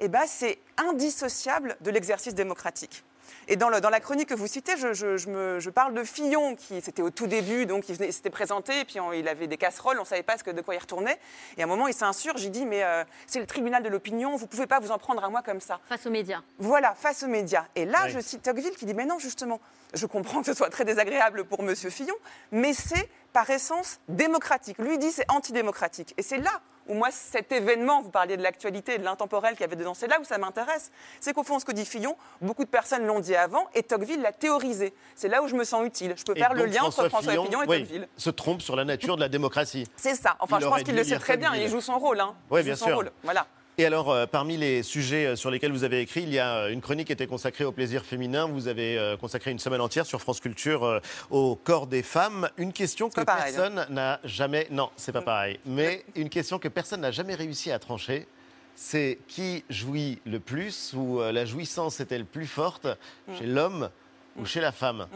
[0.00, 3.02] eh ben, c'est indissociable de l'exercice démocratique.
[3.48, 5.94] Et dans, le- dans la chronique que vous citez, je, je- je me- je parle
[5.94, 9.28] de Fillon, qui c'était au tout début, donc il, s'était présenté, et puis on- il
[9.28, 11.18] avait des casseroles, on ne savait pas ce que, de quoi il retournait.
[11.56, 14.36] Et à un moment, il s'insurge, il dit Mais euh, c'est le tribunal de l'opinion,
[14.36, 15.80] vous ne pouvez pas vous en prendre à moi comme ça.
[15.88, 16.42] Face aux médias.
[16.58, 17.64] Voilà, face aux médias.
[17.76, 18.10] Et là, Oui.
[18.10, 19.60] je cite Tocqueville qui dit Mais non, justement,
[19.94, 21.74] je comprends que ce soit très désagréable pour M.
[21.76, 22.14] Fillon,
[22.52, 24.78] mais c'est par essence démocratique.
[24.78, 26.14] Lui dit c'est antidémocratique.
[26.18, 29.62] Et c'est là où moi, cet événement, vous parliez de l'actualité et de l'intemporel qu'il
[29.62, 30.90] y avait dedans, c'est là où ça m'intéresse.
[31.20, 34.20] C'est qu'au fond, ce que dit Fillon, beaucoup de personnes l'ont dit avant, et Tocqueville
[34.22, 34.94] l'a théorisé.
[35.14, 36.14] C'est là où je me sens utile.
[36.16, 38.08] Je peux Et faire le lien entre François Fillon et oui, Tocqueville.
[38.16, 39.86] se trompe sur la nature de la démocratie.
[39.96, 40.36] C'est ça.
[40.40, 41.54] Enfin, Il je pense qu'il le sait très bien.
[41.54, 42.20] Il joue son rôle.
[42.20, 42.34] Hein.
[42.50, 42.96] Oui, bien son sûr.
[42.96, 43.10] rôle.
[43.22, 43.46] Voilà.
[43.76, 46.58] Et alors, euh, parmi les sujets euh, sur lesquels vous avez écrit, il y a
[46.58, 48.46] euh, une chronique qui était consacrée au plaisir féminin.
[48.46, 51.00] Vous avez euh, consacré une semaine entière sur France Culture euh,
[51.30, 52.48] au corps des femmes.
[52.56, 53.44] Une question que pareil, hein.
[53.56, 54.68] personne n'a jamais.
[54.70, 55.58] Non, c'est pas pareil.
[55.66, 58.28] Mais une question que personne n'a jamais réussi à trancher.
[58.76, 62.86] C'est qui jouit le plus ou la jouissance est-elle plus forte
[63.28, 63.38] Mm.
[63.38, 63.90] chez l'homme
[64.36, 65.06] ou chez la femme?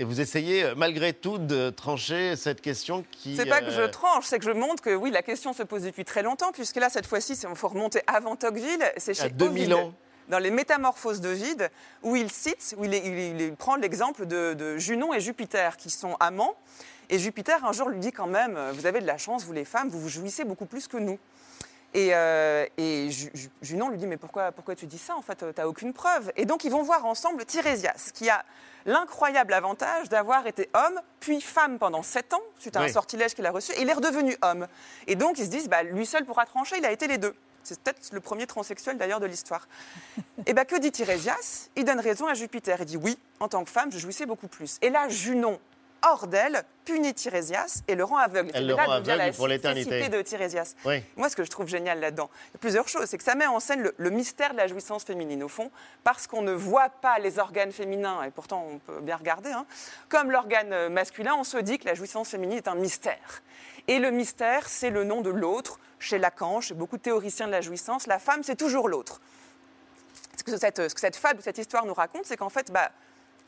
[0.00, 3.36] Et vous essayez euh, malgré tout de trancher cette question qui.
[3.36, 5.62] C'est pas que je euh, tranche, c'est que je montre que oui, la question se
[5.62, 9.24] pose depuis très longtemps, puisque là, cette fois-ci, il faut remonter avant Tocqueville, c'est chez
[9.24, 9.92] À 2000 Ovide, ans.
[10.30, 11.70] Dans les Métamorphoses d'Ovide,
[12.02, 15.90] où il cite, où il, il- il prend l'exemple de, de Junon et Jupiter, qui
[15.90, 16.54] sont amants.
[17.10, 19.52] Et Jupiter, un jour, lui dit quand même euh, Vous avez de la chance, vous
[19.52, 21.18] les femmes, vous vous jouissez beaucoup plus que nous.
[21.92, 23.10] Et, euh, et
[23.62, 26.32] Junon lui dit Mais pourquoi, pourquoi tu dis ça En fait, tu n'as aucune preuve.
[26.36, 28.44] Et donc, ils vont voir ensemble Tirésias, qui a
[28.86, 33.46] l'incroyable avantage d'avoir été homme, puis femme pendant sept ans, suite à un sortilège qu'il
[33.46, 34.66] a reçu, et il est redevenu homme.
[35.06, 37.34] Et donc, ils se disent bah, Lui seul pourra trancher, il a été les deux.
[37.62, 39.68] C'est peut-être le premier transsexuel d'ailleurs de l'histoire.
[40.46, 42.78] Et bien, que dit Tirésias Il donne raison à Jupiter.
[42.80, 44.78] Il dit Oui, en tant que femme, je jouissais beaucoup plus.
[44.80, 45.60] Et là, Junon,
[46.02, 48.50] hors d'elle, punit Tirésias et le rend aveugle.
[48.54, 49.90] Elle le rend aveugle pour l'éternité.
[49.90, 50.74] cécité de Tirésias.
[50.84, 51.02] Oui.
[51.16, 53.06] Moi, ce que je trouve génial là-dedans, il y a plusieurs choses.
[53.06, 55.70] C'est que ça met en scène le, le mystère de la jouissance féminine, au fond,
[56.04, 59.66] parce qu'on ne voit pas les organes féminins, et pourtant on peut bien regarder, hein.
[60.08, 63.42] comme l'organe euh, masculin, on se dit que la jouissance féminine est un mystère.
[63.88, 65.78] Et le mystère, c'est le nom de l'autre.
[65.98, 69.20] Chez Lacan, chez beaucoup de théoriciens de la jouissance, la femme, c'est toujours l'autre.
[70.36, 72.72] Ce que cette, ce que cette fable ou cette histoire nous raconte, c'est qu'en fait,
[72.72, 72.90] bah,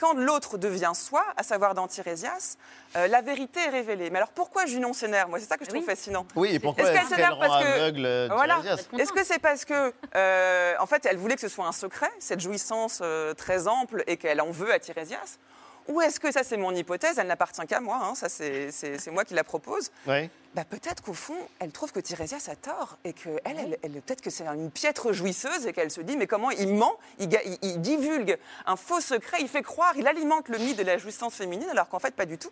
[0.03, 2.57] quand l'autre devient soi, à savoir dans Tirésias,
[2.97, 4.11] euh, la vérité est révélée.
[4.11, 5.31] Mais alors pourquoi Junon s'énerve?
[5.31, 6.27] Moi, c'est ça que je trouve fascinant.
[6.35, 8.61] Oui, et pourquoi Est-ce qu'elle s'énerve rend parce que aveugle euh, voilà.
[8.99, 12.11] Est-ce que c'est parce que euh, en fait elle voulait que ce soit un secret,
[12.19, 15.39] cette jouissance euh, très ample et qu'elle en veut à Tirésias
[15.87, 19.25] ou est-ce que ça c'est mon hypothèse, elle n'appartient qu'à moi, hein, ça c'est moi
[19.25, 19.91] qui la propose?
[20.09, 20.29] Oui.
[20.55, 24.03] Bah, peut-être qu'au fond, elle trouve que Tirésias a tort et que elle, elle, elle-
[24.03, 27.29] peut-être que c'est une piètre jouisseuse et qu'elle se dit mais comment il ment, il,
[27.29, 28.37] ga- il- il divulgue
[28.67, 31.89] un faux secret, il fait croire, il alimente le mythe de la jouissance féminine alors
[31.89, 32.51] qu'en fait pas du tout.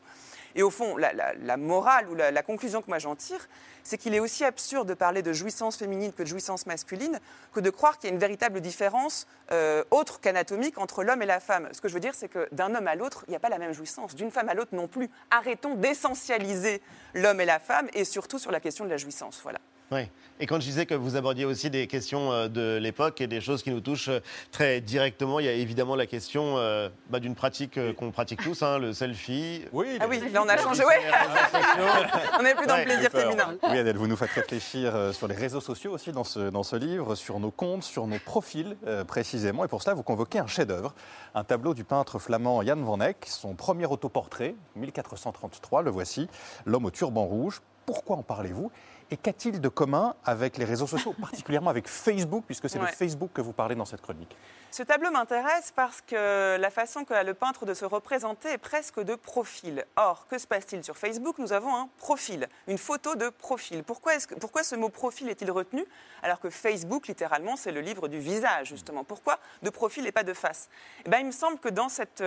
[0.57, 3.49] Et au fond, la, la- la morale ou la, la conclusion que moi j'en tire,
[3.85, 7.21] c'est qu'il est aussi absurde de parler de jouissance féminine que de jouissance masculine,
[7.53, 11.27] que de croire qu'il y a une véritable différence euh, autre qu'anatomique entre l'homme et
[11.27, 11.69] la femme.
[11.73, 13.49] Ce que je veux dire, c'est que d'un homme à l'autre, il n'y a pas
[13.49, 15.09] la même jouissance, d'une femme à l'autre non plus.
[15.31, 16.83] Arrêtons d'essentialiser
[17.15, 19.41] l'homme et la femme, et surtout sur la question de la jouissance.
[19.43, 19.59] Voilà.
[19.93, 20.09] Oui.
[20.39, 23.41] Et quand je disais que vous abordiez aussi des questions euh, de l'époque et des
[23.41, 24.21] choses qui nous touchent euh,
[24.53, 28.41] très directement, il y a évidemment la question euh, bah, d'une pratique euh, qu'on pratique
[28.41, 29.65] tous, hein, le selfie.
[29.73, 31.01] Oui, Ah oui, là on a changé, ouais.
[32.39, 33.57] on n'est plus dans le plaisir féminin.
[33.65, 36.77] Oui, Adèle, vous nous faites réfléchir sur les réseaux sociaux aussi dans ce, dans ce
[36.77, 39.65] livre, sur nos comptes, sur nos profils euh, précisément.
[39.65, 40.95] Et pour cela, vous convoquez un chef-d'œuvre,
[41.35, 46.29] un tableau du peintre flamand Jan van Eyck, son premier autoportrait, 1433, le voici,
[46.65, 47.61] L'homme au turban rouge.
[47.87, 48.71] Pourquoi en parlez-vous
[49.11, 52.93] Et qu'a-t-il de commun avec les réseaux sociaux, particulièrement avec Facebook, puisque c'est de Ouais.
[52.93, 54.37] Facebook que vous parlez dans cette chronique?
[54.71, 59.01] Ce tableau m'intéresse parce que la façon qu'a le peintre de se représenter est presque
[59.01, 59.85] de profil.
[59.97, 61.39] Or, que se passe-t-il sur Facebook?
[61.39, 63.83] Nous avons un profil, une photo de profil.
[63.83, 65.85] Pourquoi, est-ce que- pourquoi ce mot profil est-il retenu?
[66.23, 69.41] Alors que Facebook, littéralement, c'est le livre du visage, justement Pourquoi?
[69.63, 70.69] De profil et pas de face
[71.05, 72.23] Eh ben, Il me semble que dans cette...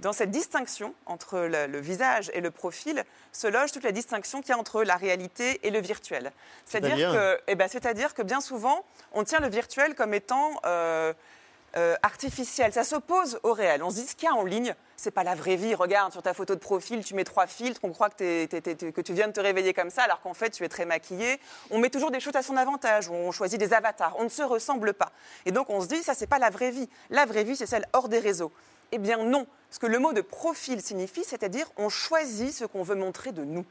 [0.00, 4.40] dans cette distinction entre le, le visage et le profil se loge toute la distinction
[4.40, 6.32] qu'il y a entre la réalité et le virtuel.
[6.64, 11.12] C'est-à-dire que, eh ben, que bien souvent, on tient le virtuel comme étant euh,
[11.76, 12.72] euh, artificiel.
[12.72, 13.82] Ça s'oppose au réel.
[13.82, 15.74] On se dit ce qu'il y a en ligne, c'est pas la vraie vie.
[15.74, 19.12] Regarde sur ta photo de profil, tu mets trois filtres, on croit que, que tu
[19.12, 21.38] viens de te réveiller comme ça, alors qu'en fait tu es très maquillé.
[21.70, 24.14] On met toujours des choses à son avantage, on choisit des avatars.
[24.18, 25.12] On ne se ressemble pas.
[25.44, 26.88] Et donc on se dit ça c'est pas la vraie vie.
[27.10, 28.52] La vraie vie c'est celle hors des réseaux.
[28.92, 29.46] Eh bien non.
[29.70, 33.44] Ce que le mot de profil signifie, c'est-à-dire on choisit ce qu'on veut montrer de
[33.44, 33.64] nous.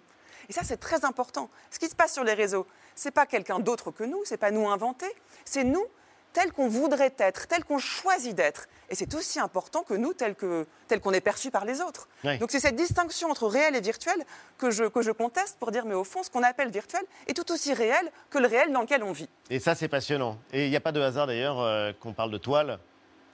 [0.50, 1.50] Et ça, c'est très important.
[1.72, 4.52] Ce qui se passe sur les réseaux, c'est pas quelqu'un d'autre que nous, c'est pas
[4.52, 5.12] nous inventés,
[5.44, 5.86] c'est nous
[6.34, 8.68] tels qu'on voudrait être, tels qu'on choisit d'être.
[8.90, 12.10] Et c'est aussi important que nous, tels qu'on est perçus par les autres.
[12.26, 12.38] Oui.
[12.40, 14.22] Donc c'est cette distinction entre réel et virtuel
[14.58, 17.34] que je, que je conteste pour dire, mais au fond, ce qu'on appelle virtuel est
[17.34, 19.30] tout aussi réel que le réel dans lequel on vit.
[19.50, 20.38] Et ça, c'est passionnant.
[20.52, 22.80] Et il n'y a pas de hasard d'ailleurs euh, qu'on parle de toile.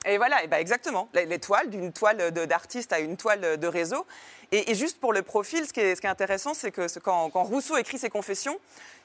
[0.05, 1.09] Et voilà, et ben exactement.
[1.13, 4.05] Les, les toiles, d'une toile d'artiste à une toile de réseau.
[4.51, 6.87] Et, et juste pour le profil, ce qui est, ce qui est intéressant, c'est que
[6.99, 8.57] quand, quand Rousseau écrit ses confessions,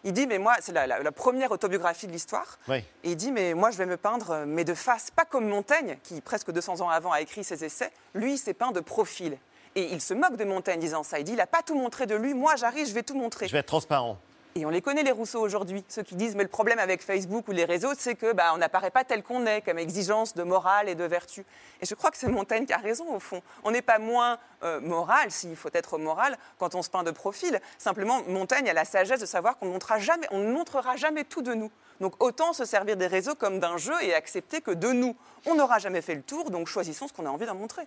[0.05, 2.59] il dit, mais moi, c'est la, la- la première autobiographie de l'histoire.
[2.69, 2.79] Oui.
[3.05, 5.99] Et il dit, mais moi, je vais me peindre, mais de face, pas comme Montaigne,
[6.03, 7.93] qui presque 200 ans avant a écrit ses essais.
[8.15, 9.39] Lui, il s'est peint de profil.
[9.75, 11.19] Et il se moque de Montaigne disant ça.
[11.19, 12.33] Il dit, il n'a pas tout montré de lui.
[12.33, 13.47] Moi, j'arrive, je vais tout montrer.
[13.47, 14.19] Je vais être transparent.
[14.57, 15.85] Et on les connaît, les Rousseau, aujourd'hui.
[15.87, 18.57] Ceux qui disent, mais le problème avec Facebook ou les réseaux, c'est que bah, on
[18.57, 21.45] n'apparaît pas tel qu'on est, comme exigence de morale et de vertu.
[21.83, 23.43] Et je crois que c'est Montaigne qui a raison, au fond.
[23.65, 27.11] On n'est pas moins euh, moral, s'il faut être moral, quand on se peint de
[27.11, 27.61] profil.
[27.77, 31.25] Simplement, Montaigne a la sagesse de savoir qu'on ne montrera jamais, on ne montrera jamais
[31.25, 31.71] tout de nous.
[32.01, 35.57] Donc autant se servir des réseaux comme d'un jeu et accepter que de nous, on
[35.57, 37.87] n'aura jamais fait le tour, donc choisissons ce qu'on a envie d'en montrer.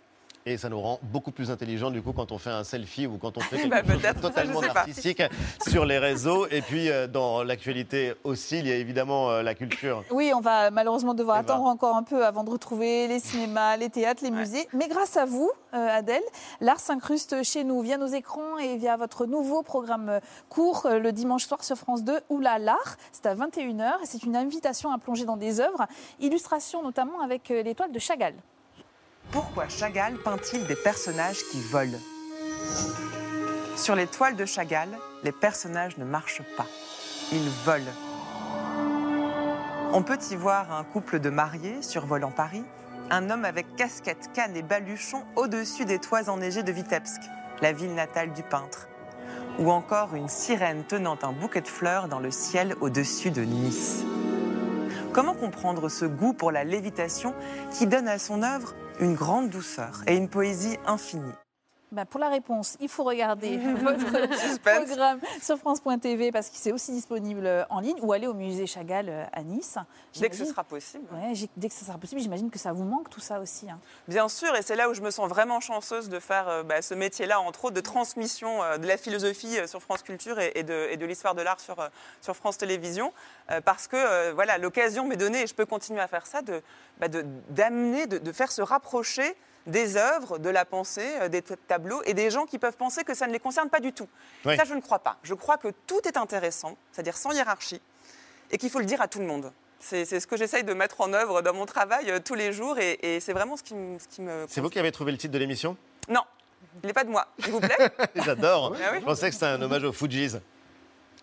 [0.49, 3.19] Et ça nous rend beaucoup plus intelligents du coup quand on fait un selfie ou
[3.19, 4.79] quand on fait Bah, quelque chose peut-être, de ça, totalement pas.
[4.79, 5.21] artistique
[5.67, 6.47] sur les réseaux.
[6.47, 10.03] Et puis euh, dans l'actualité aussi, il y a évidemment euh, la culture.
[10.09, 11.53] Oui, on va malheureusement devoir Eh ben.
[11.53, 14.67] attendre encore un peu avant de retrouver les cinémas, les théâtres, les musées.
[14.73, 16.23] Mais grâce à vous, euh, Adèle,
[16.61, 20.19] l'art s'incruste chez nous via nos écrans et via votre nouveau programme
[20.49, 22.95] court le dimanche soir sur France 2, Oula l'art.
[23.11, 25.85] C'est à 21h et c'est une invitation à plonger dans des œuvres,
[26.19, 28.33] illustrations notamment avec l'étoile de Chagall.
[29.31, 31.99] Pourquoi Chagall peint-il des personnages qui volent?
[33.75, 34.89] Sur les toiles de Chagall,
[35.23, 36.65] les personnages ne marchent pas.
[37.31, 37.91] Ils volent.
[39.93, 42.63] On peut y voir un couple de mariés survolant Paris,
[43.11, 47.21] un homme avec casquette, canne et baluchon au-dessus des toits enneigés de Vitebsk,
[47.61, 48.87] la ville natale du peintre.
[49.59, 54.03] Ou encore une sirène tenant un bouquet de fleurs dans le ciel au-dessus de Nice.
[55.11, 57.33] Comment comprendre ce goût pour la lévitation
[57.71, 61.33] qui donne à son œuvre une grande douceur et une poésie infinie?
[61.91, 66.91] Bah, pour la réponse, il faut regarder votre programme sur France.tv parce qu'il c'est aussi
[66.91, 69.77] disponible euh, en ligne ou aller au musée Chagall euh, à Nice.
[70.19, 71.05] Dès que ce sera possible.
[71.11, 73.69] Ouais, dès que ce sera possible, j'imagine que ça vous manque tout ça aussi.
[73.69, 73.79] hein.
[74.07, 76.83] Bien sûr, et c'est là où je me sens vraiment chanceuse de faire euh, bah,
[76.83, 80.51] ce métier-là, entre autres, de transmission euh, de la philosophie euh, sur France Culture et,
[80.55, 81.77] et de, l'histoire de l'art sur,
[82.21, 83.11] sur France Télévisions,
[83.65, 86.61] parce que voilà, l'occasion m'est donnée, et je peux continuer à faire ça, de,
[86.99, 87.07] bah,
[87.49, 89.35] d'amener, de, de faire se rapprocher
[89.67, 93.13] des œuvres, de la pensée, euh, des tableaux, et des gens qui peuvent penser que
[93.13, 94.07] ça ne les concerne pas du tout.
[94.45, 94.55] Oui.
[94.57, 95.17] Ça, je ne crois pas.
[95.23, 97.81] Je crois que tout est intéressant, c'est-à-dire sans hiérarchie,
[98.51, 99.51] et qu'il faut le dire à tout le monde.
[99.81, 102.79] C'est ce que j'essaye de mettre en œuvre dans mon travail euh, tous les jours,
[102.79, 104.07] et, et c'est vraiment ce qui, me- ce
[104.49, 105.77] C'est vous qui avez trouvé le titre de l'émission?
[106.09, 106.21] Non,
[106.83, 107.77] il n'est pas de moi, s'il vous plaît?
[108.15, 108.75] J'adore.
[108.83, 108.99] Ah oui?
[108.99, 110.35] Je pensais que c'était un hommage aux Fujis.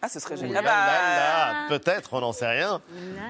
[0.03, 0.65] Ah, ce serait génial.
[0.69, 2.81] Ah bah, Peut-être, on n'en sait rien.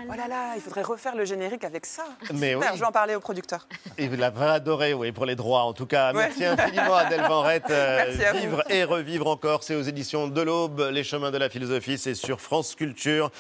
[0.09, 2.05] Oh là là, il faudrait refaire le générique avec ça.
[2.35, 2.75] Mais Super, oui.
[2.77, 3.67] je vais en parler au producteur.
[3.99, 6.13] Vous l'avez adoré, oui, pour les droits en tout cas.
[6.13, 6.25] Ouais.
[6.29, 7.71] Merci infiniment Adèle Vanrette.
[7.71, 8.39] Euh, Merci à vous.
[8.41, 10.89] Vivre et revivre encore, c'est aux éditions de l'Aube.
[10.93, 13.31] Les chemins de la philosophie, c'est sur France Culture.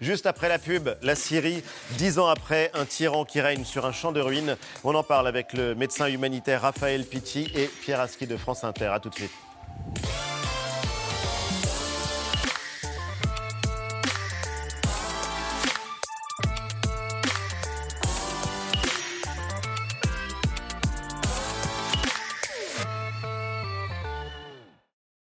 [0.00, 1.62] Juste après la pub, la Syrie,
[1.98, 4.56] dix ans après, un tyran qui règne sur un champ de ruines.
[4.82, 8.86] On en parle avec le médecin humanitaire Raphaël Pitti et Pierre Aski de France Inter.
[8.86, 9.30] À tout de suite.